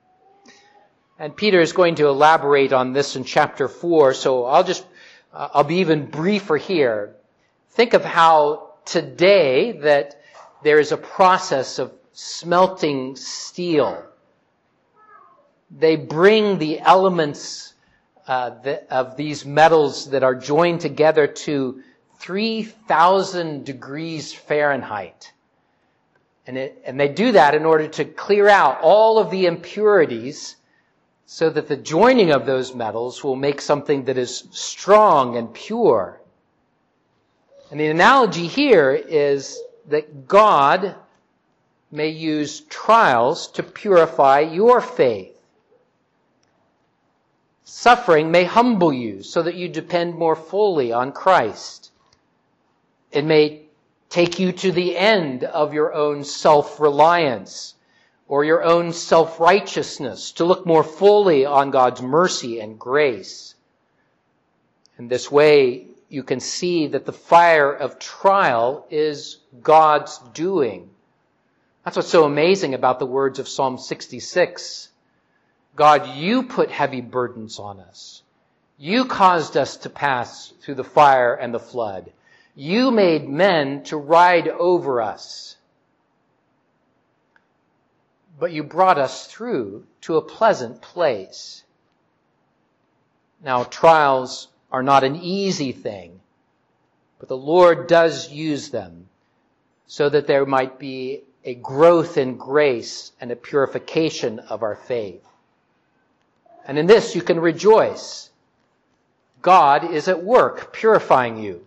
And 1.21 1.37
Peter 1.37 1.61
is 1.61 1.73
going 1.75 1.97
to 1.97 2.09
elaborate 2.09 2.73
on 2.73 2.95
this 2.95 3.15
in 3.15 3.25
chapter 3.25 3.69
4, 3.69 4.15
so 4.15 4.47
I'll 4.47 4.65
just, 4.65 4.87
uh, 5.35 5.49
I'll 5.53 5.65
be 5.65 5.77
even 5.77 6.07
briefer 6.07 6.57
here. 6.57 7.15
Think 7.73 7.93
of 7.93 8.03
how 8.03 8.71
today 8.87 9.73
that 9.83 10.19
there 10.63 10.81
is 10.81 10.93
a 10.93 10.97
process 10.97 11.79
of 11.79 11.93
smelting 12.15 13.17
steel. 13.17 14.03
They 15.71 15.97
bring 15.97 16.57
the 16.57 16.81
elements 16.81 17.75
uh, 18.27 18.51
the, 18.63 18.91
of 18.91 19.19
these 19.19 19.45
metals 19.45 20.09
that 20.13 20.23
are 20.23 20.35
joined 20.35 20.81
together 20.81 21.27
to 21.27 21.83
3,000 22.19 23.67
degrees 23.67 24.33
Fahrenheit. 24.33 25.35
And, 26.47 26.57
it, 26.57 26.83
and 26.87 26.99
they 26.99 27.09
do 27.09 27.33
that 27.33 27.55
in 27.55 27.67
order 27.67 27.89
to 27.89 28.07
clear 28.07 28.49
out 28.49 28.81
all 28.81 29.19
of 29.19 29.31
the 29.31 29.45
impurities 29.45 30.57
so 31.33 31.49
that 31.49 31.69
the 31.69 31.77
joining 31.77 32.33
of 32.33 32.45
those 32.45 32.75
metals 32.75 33.23
will 33.23 33.37
make 33.37 33.61
something 33.61 34.07
that 34.07 34.19
is 34.19 34.49
strong 34.51 35.37
and 35.37 35.55
pure. 35.55 36.21
And 37.71 37.79
the 37.79 37.87
analogy 37.87 38.49
here 38.49 38.91
is 38.91 39.63
that 39.91 40.27
God 40.27 40.97
may 41.93 42.09
use 42.09 42.63
trials 42.63 43.47
to 43.53 43.63
purify 43.63 44.41
your 44.41 44.81
faith. 44.81 45.41
Suffering 47.63 48.33
may 48.33 48.43
humble 48.43 48.93
you 48.93 49.23
so 49.23 49.41
that 49.41 49.55
you 49.55 49.69
depend 49.69 50.17
more 50.17 50.35
fully 50.35 50.93
on 50.93 51.13
Christ. 51.13 51.93
It 53.13 53.25
may 53.25 53.67
take 54.09 54.41
you 54.41 54.51
to 54.51 54.73
the 54.73 54.97
end 54.97 55.45
of 55.45 55.75
your 55.75 55.95
own 55.95 56.25
self-reliance 56.25 57.77
or 58.31 58.45
your 58.45 58.63
own 58.63 58.93
self-righteousness 58.93 60.31
to 60.31 60.45
look 60.45 60.65
more 60.65 60.85
fully 60.85 61.45
on 61.45 61.73
God's 61.73 62.01
mercy 62.01 62.61
and 62.61 62.79
grace. 62.79 63.57
In 64.97 65.09
this 65.09 65.29
way, 65.29 65.89
you 66.09 66.23
can 66.23 66.39
see 66.39 66.87
that 66.87 67.05
the 67.05 67.13
fire 67.13 67.73
of 67.73 67.99
trial 67.99 68.87
is 68.89 69.39
God's 69.61 70.19
doing. 70.33 70.91
That's 71.85 71.97
what's 71.97 72.09
so 72.09 72.23
amazing 72.23 72.75
about 72.75 73.01
the 73.01 73.05
words 73.05 73.41
of 73.41 73.49
Psalm 73.49 73.79
66. 73.79 74.91
God, 75.75 76.07
you 76.15 76.45
put 76.45 76.71
heavy 76.71 77.01
burdens 77.01 77.59
on 77.59 77.81
us. 77.81 78.23
You 78.79 79.07
caused 79.07 79.57
us 79.57 79.77
to 79.79 79.91
pass 79.91 80.53
through 80.61 80.77
the 80.77 80.85
fire 80.85 81.35
and 81.35 81.53
the 81.53 81.59
flood. 81.59 82.13
You 82.55 82.93
made 82.93 83.29
men 83.29 83.83
to 83.85 83.97
ride 83.97 84.47
over 84.47 85.03
us 85.03 85.57
but 88.41 88.53
you 88.53 88.65
brought 88.65 88.99
us 88.99 89.27
through 89.27 89.85
to 90.01 90.17
a 90.17 90.23
pleasant 90.23 90.81
place. 90.81 91.63
Now, 93.45 93.65
trials 93.65 94.49
are 94.73 94.83
not 94.83 95.05
an 95.05 95.17
easy 95.17 95.73
thing, 95.73 96.21
but 97.19 97.29
the 97.29 97.37
Lord 97.37 97.87
does 97.87 98.31
use 98.31 98.71
them 98.71 99.09
so 99.87 100.09
that 100.09 100.27
there 100.27 100.47
might 100.47 100.79
be 100.79 101.23
a 101.45 101.55
growth 101.55 102.17
in 102.17 102.39
grace 102.39 103.13
and 103.21 103.31
a 103.31 103.37
purification 103.37 104.39
of 104.39 104.63
our 104.63 104.77
faith. 104.77 105.25
And 106.67 106.79
in 106.79 106.87
this 106.87 107.15
you 107.15 107.23
can 107.23 107.41
rejoice. 107.41 108.31
God 109.43 109.93
is 109.93 110.09
at 110.09 110.23
work 110.23 110.73
purifying 110.73 111.37
you. 111.39 111.67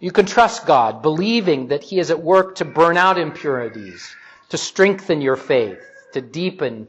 You 0.00 0.12
can 0.12 0.26
trust 0.26 0.66
God, 0.66 1.02
believing 1.02 1.68
that 1.68 1.82
He 1.82 1.98
is 1.98 2.10
at 2.10 2.22
work 2.22 2.56
to 2.56 2.64
burn 2.64 2.96
out 2.96 3.18
impurities, 3.18 4.14
to 4.50 4.58
strengthen 4.58 5.20
your 5.20 5.36
faith, 5.36 5.80
to 6.12 6.20
deepen 6.20 6.88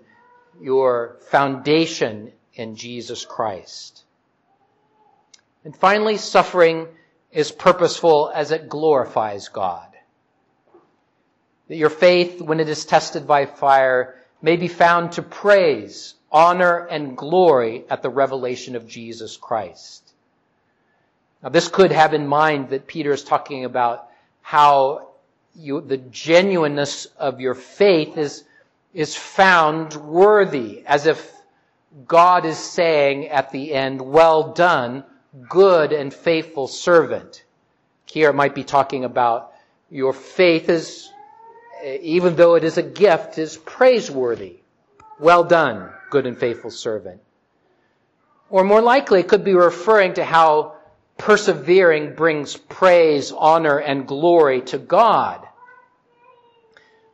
your 0.61 1.17
foundation 1.29 2.31
in 2.53 2.75
Jesus 2.75 3.25
Christ. 3.25 4.03
And 5.63 5.75
finally, 5.75 6.17
suffering 6.17 6.87
is 7.31 7.51
purposeful 7.51 8.31
as 8.33 8.51
it 8.51 8.69
glorifies 8.69 9.49
God. 9.49 9.87
That 11.67 11.75
your 11.75 11.89
faith, 11.89 12.41
when 12.41 12.59
it 12.59 12.69
is 12.69 12.85
tested 12.85 13.27
by 13.27 13.45
fire, 13.45 14.15
may 14.41 14.55
be 14.55 14.67
found 14.67 15.13
to 15.13 15.21
praise, 15.21 16.15
honor, 16.31 16.87
and 16.87 17.17
glory 17.17 17.83
at 17.89 18.01
the 18.01 18.09
revelation 18.09 18.75
of 18.75 18.87
Jesus 18.87 19.37
Christ. 19.37 20.13
Now, 21.43 21.49
this 21.49 21.67
could 21.67 21.91
have 21.91 22.13
in 22.13 22.27
mind 22.27 22.69
that 22.69 22.87
Peter 22.87 23.11
is 23.11 23.23
talking 23.23 23.65
about 23.65 24.07
how 24.41 25.08
you, 25.59 25.81
the 25.81 25.97
genuineness 25.97 27.05
of 27.17 27.41
your 27.41 27.53
faith 27.53 28.17
is, 28.17 28.45
is 28.93 29.15
found 29.15 29.93
worthy, 29.95 30.83
as 30.85 31.05
if 31.05 31.31
God 32.07 32.45
is 32.45 32.57
saying 32.57 33.27
at 33.27 33.51
the 33.51 33.73
end, 33.73 34.01
well 34.01 34.53
done, 34.53 35.03
good 35.49 35.91
and 35.91 36.13
faithful 36.13 36.67
servant. 36.67 37.43
Here 38.05 38.29
it 38.29 38.35
might 38.35 38.55
be 38.55 38.63
talking 38.63 39.03
about 39.03 39.51
your 39.89 40.13
faith 40.13 40.69
is, 40.69 41.09
even 41.83 42.35
though 42.35 42.55
it 42.55 42.63
is 42.63 42.77
a 42.77 42.83
gift, 42.83 43.37
is 43.37 43.57
praiseworthy. 43.57 44.57
Well 45.19 45.43
done, 45.43 45.89
good 46.09 46.25
and 46.25 46.37
faithful 46.37 46.71
servant. 46.71 47.21
Or 48.49 48.63
more 48.63 48.81
likely, 48.81 49.19
it 49.19 49.27
could 49.27 49.43
be 49.43 49.53
referring 49.53 50.13
to 50.13 50.23
how 50.23 50.75
persevering 51.17 52.15
brings 52.15 52.55
praise, 52.55 53.31
honor, 53.31 53.77
and 53.77 54.07
glory 54.07 54.61
to 54.61 54.77
God. 54.77 55.45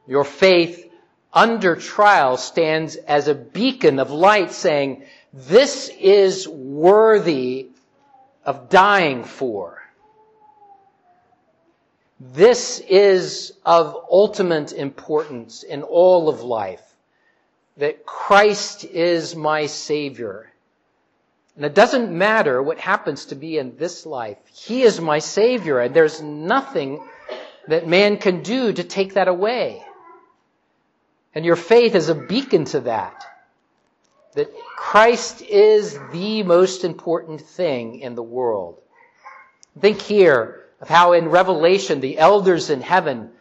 Your 0.07 0.23
faith 0.23 0.91
under 1.33 1.75
trial 1.75 2.37
stands 2.37 2.95
as 2.95 3.27
a 3.27 3.35
beacon 3.35 3.99
of 3.99 4.11
light 4.11 4.51
saying, 4.51 5.03
this 5.33 5.89
is 5.99 6.47
worthy 6.47 7.67
of 8.45 8.69
dying 8.69 9.25
for. 9.25 9.81
This 12.19 12.79
is 12.79 13.51
of 13.65 13.97
ultimate 14.09 14.71
importance 14.71 15.63
in 15.63 15.83
all 15.83 16.29
of 16.29 16.41
life. 16.41 16.81
That 17.77 18.05
Christ 18.05 18.85
is 18.85 19.35
my 19.35 19.65
Savior. 19.65 20.49
And 21.57 21.65
it 21.65 21.75
doesn't 21.75 22.17
matter 22.17 22.63
what 22.63 22.79
happens 22.79 23.25
to 23.25 23.35
be 23.35 23.57
in 23.57 23.75
this 23.75 24.05
life. 24.05 24.37
He 24.53 24.83
is 24.83 25.01
my 25.01 25.19
Savior 25.19 25.79
and 25.79 25.93
there's 25.93 26.21
nothing 26.21 27.03
that 27.67 27.87
man 27.87 28.17
can 28.17 28.41
do 28.43 28.71
to 28.71 28.83
take 28.83 29.15
that 29.15 29.27
away. 29.27 29.83
And 31.35 31.43
your 31.43 31.57
faith 31.57 31.95
is 31.95 32.09
a 32.09 32.15
beacon 32.15 32.65
to 32.65 32.79
that. 32.81 33.25
That 34.33 34.53
Christ 34.75 35.41
is 35.41 35.99
the 36.11 36.43
most 36.43 36.83
important 36.83 37.41
thing 37.41 37.99
in 37.99 38.15
the 38.15 38.23
world. 38.23 38.81
Think 39.79 40.01
here 40.01 40.63
of 40.79 40.87
how 40.87 41.13
in 41.13 41.29
Revelation 41.29 41.99
the 41.99 42.17
elders 42.17 42.69
in 42.69 42.81
heaven 42.81 43.31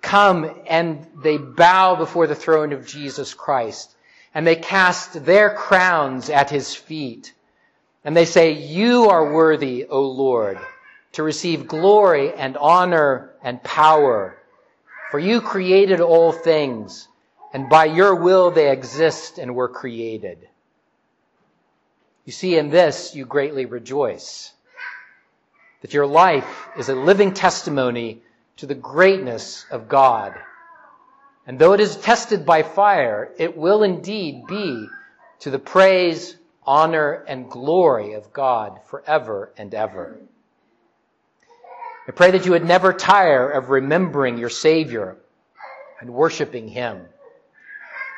come 0.00 0.50
and 0.66 1.06
they 1.22 1.36
bow 1.36 1.96
before 1.96 2.26
the 2.26 2.34
throne 2.34 2.72
of 2.72 2.86
Jesus 2.86 3.34
Christ 3.34 3.94
and 4.32 4.46
they 4.46 4.56
cast 4.56 5.24
their 5.24 5.50
crowns 5.50 6.30
at 6.30 6.50
his 6.50 6.74
feet 6.74 7.32
and 8.04 8.16
they 8.16 8.26
say, 8.26 8.52
you 8.52 9.08
are 9.08 9.32
worthy, 9.32 9.86
O 9.86 10.02
Lord, 10.02 10.58
to 11.12 11.22
receive 11.22 11.66
glory 11.66 12.32
and 12.32 12.56
honor 12.56 13.32
and 13.42 13.62
power 13.62 14.36
for 15.10 15.20
you 15.20 15.40
created 15.40 16.00
all 16.00 16.32
things 16.32 17.06
and 17.54 17.68
by 17.68 17.84
your 17.84 18.16
will 18.16 18.50
they 18.50 18.70
exist 18.72 19.38
and 19.38 19.54
were 19.54 19.68
created. 19.68 20.48
You 22.24 22.32
see, 22.32 22.58
in 22.58 22.68
this 22.68 23.14
you 23.14 23.24
greatly 23.24 23.64
rejoice. 23.64 24.52
That 25.82 25.94
your 25.94 26.06
life 26.06 26.68
is 26.76 26.88
a 26.88 26.96
living 26.96 27.32
testimony 27.32 28.22
to 28.56 28.66
the 28.66 28.74
greatness 28.74 29.66
of 29.70 29.88
God. 29.88 30.34
And 31.46 31.56
though 31.58 31.74
it 31.74 31.80
is 31.80 31.96
tested 31.96 32.44
by 32.44 32.64
fire, 32.64 33.30
it 33.38 33.56
will 33.56 33.84
indeed 33.84 34.46
be 34.48 34.88
to 35.40 35.50
the 35.50 35.58
praise, 35.58 36.36
honor, 36.66 37.24
and 37.28 37.48
glory 37.48 38.14
of 38.14 38.32
God 38.32 38.80
forever 38.86 39.52
and 39.56 39.72
ever. 39.74 40.18
I 42.08 42.10
pray 42.10 42.32
that 42.32 42.46
you 42.46 42.52
would 42.52 42.64
never 42.64 42.92
tire 42.92 43.48
of 43.48 43.70
remembering 43.70 44.38
your 44.38 44.50
Savior 44.50 45.18
and 46.00 46.10
worshiping 46.12 46.66
Him. 46.66 47.06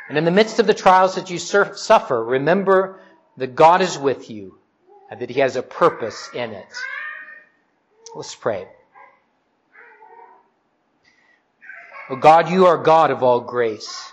And 0.09 0.17
in 0.17 0.25
the 0.25 0.31
midst 0.31 0.59
of 0.59 0.67
the 0.67 0.75
trials 0.75 1.17
that 1.17 1.31
you 1.31 1.39
suffer, 1.39 2.23
remember 2.23 3.01
that 3.37 3.55
God 3.55 3.83
is 3.83 3.99
with 3.99 4.31
you 4.31 4.59
and 5.11 5.21
that 5.21 5.31
He 5.31 5.41
has 5.41 5.57
a 5.57 5.63
purpose 5.63 6.31
in 6.33 6.53
it. 6.53 6.69
Let's 8.15 8.35
pray. 8.35 8.67
Oh 12.09 12.17
God, 12.17 12.51
you 12.51 12.67
are 12.67 12.79
God 12.79 13.11
of 13.11 13.23
all 13.23 13.41
grace. 13.41 14.13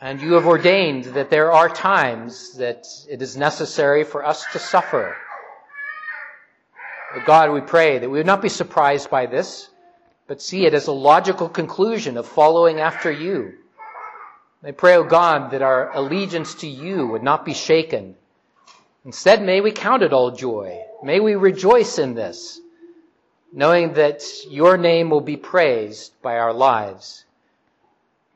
And 0.00 0.22
you 0.22 0.32
have 0.32 0.46
ordained 0.46 1.04
that 1.04 1.28
there 1.28 1.52
are 1.52 1.68
times 1.68 2.56
that 2.56 2.86
it 3.08 3.20
is 3.20 3.36
necessary 3.36 4.02
for 4.02 4.24
us 4.24 4.46
to 4.52 4.58
suffer. 4.58 5.14
Oh 7.14 7.22
God, 7.26 7.50
we 7.50 7.60
pray 7.60 7.98
that 7.98 8.08
we 8.08 8.16
would 8.16 8.26
not 8.26 8.40
be 8.40 8.48
surprised 8.48 9.10
by 9.10 9.26
this, 9.26 9.68
but 10.26 10.40
see 10.40 10.64
it 10.64 10.72
as 10.72 10.86
a 10.86 10.92
logical 10.92 11.50
conclusion 11.50 12.16
of 12.16 12.26
following 12.26 12.80
after 12.80 13.12
you. 13.12 13.59
I 14.62 14.72
pray, 14.72 14.96
O 14.96 15.00
oh 15.00 15.04
God, 15.04 15.52
that 15.52 15.62
our 15.62 15.90
allegiance 15.96 16.54
to 16.56 16.68
you 16.68 17.06
would 17.06 17.22
not 17.22 17.46
be 17.46 17.54
shaken. 17.54 18.14
Instead, 19.06 19.42
may 19.42 19.62
we 19.62 19.72
count 19.72 20.02
it 20.02 20.12
all 20.12 20.32
joy. 20.32 20.82
May 21.02 21.18
we 21.18 21.34
rejoice 21.34 21.98
in 21.98 22.14
this, 22.14 22.60
knowing 23.52 23.94
that 23.94 24.22
your 24.48 24.76
name 24.76 25.08
will 25.08 25.22
be 25.22 25.38
praised 25.38 26.12
by 26.20 26.36
our 26.36 26.52
lives. 26.52 27.24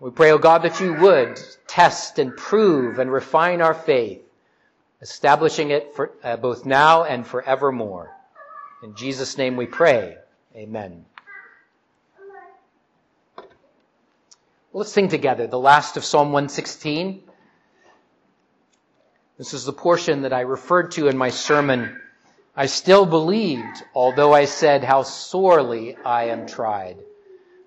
We 0.00 0.10
pray, 0.10 0.30
O 0.30 0.36
oh 0.36 0.38
God, 0.38 0.62
that 0.62 0.80
you 0.80 0.94
would 0.94 1.38
test 1.66 2.18
and 2.18 2.34
prove 2.34 2.98
and 2.98 3.12
refine 3.12 3.60
our 3.60 3.74
faith, 3.74 4.22
establishing 5.02 5.70
it 5.70 5.92
for 5.94 6.12
uh, 6.22 6.38
both 6.38 6.64
now 6.64 7.04
and 7.04 7.26
forevermore. 7.26 8.10
In 8.82 8.94
Jesus' 8.94 9.36
name 9.36 9.56
we 9.56 9.66
pray. 9.66 10.16
Amen. 10.56 11.04
Well, 14.74 14.80
let's 14.80 14.92
sing 14.92 15.06
together 15.06 15.46
the 15.46 15.56
last 15.56 15.96
of 15.96 16.04
Psalm 16.04 16.32
116. 16.32 17.22
This 19.38 19.54
is 19.54 19.64
the 19.64 19.72
portion 19.72 20.22
that 20.22 20.32
I 20.32 20.40
referred 20.40 20.90
to 20.92 21.06
in 21.06 21.16
my 21.16 21.30
sermon. 21.30 22.00
I 22.56 22.66
still 22.66 23.06
believed, 23.06 23.84
although 23.94 24.32
I 24.32 24.46
said 24.46 24.82
how 24.82 25.04
sorely 25.04 25.96
I 26.04 26.24
am 26.30 26.48
tried. 26.48 26.96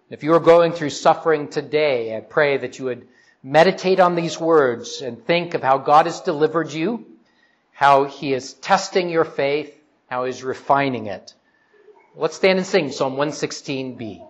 If 0.09 0.23
you 0.23 0.33
are 0.33 0.41
going 0.41 0.73
through 0.73 0.89
suffering 0.89 1.47
today, 1.47 2.13
I 2.13 2.19
pray 2.19 2.57
that 2.57 2.77
you 2.77 2.83
would 2.83 3.07
meditate 3.41 4.01
on 4.01 4.15
these 4.15 4.37
words 4.37 5.01
and 5.01 5.25
think 5.25 5.53
of 5.53 5.63
how 5.63 5.77
God 5.77 6.07
has 6.07 6.19
delivered 6.19 6.73
you, 6.73 7.05
how 7.71 8.03
he 8.03 8.33
is 8.33 8.51
testing 8.55 9.09
your 9.09 9.23
faith, 9.23 9.73
how 10.07 10.25
he's 10.25 10.43
refining 10.43 11.05
it. 11.05 11.33
Let's 12.17 12.35
stand 12.35 12.59
and 12.59 12.67
sing 12.67 12.91
Psalm 12.91 13.15
116b. 13.15 14.26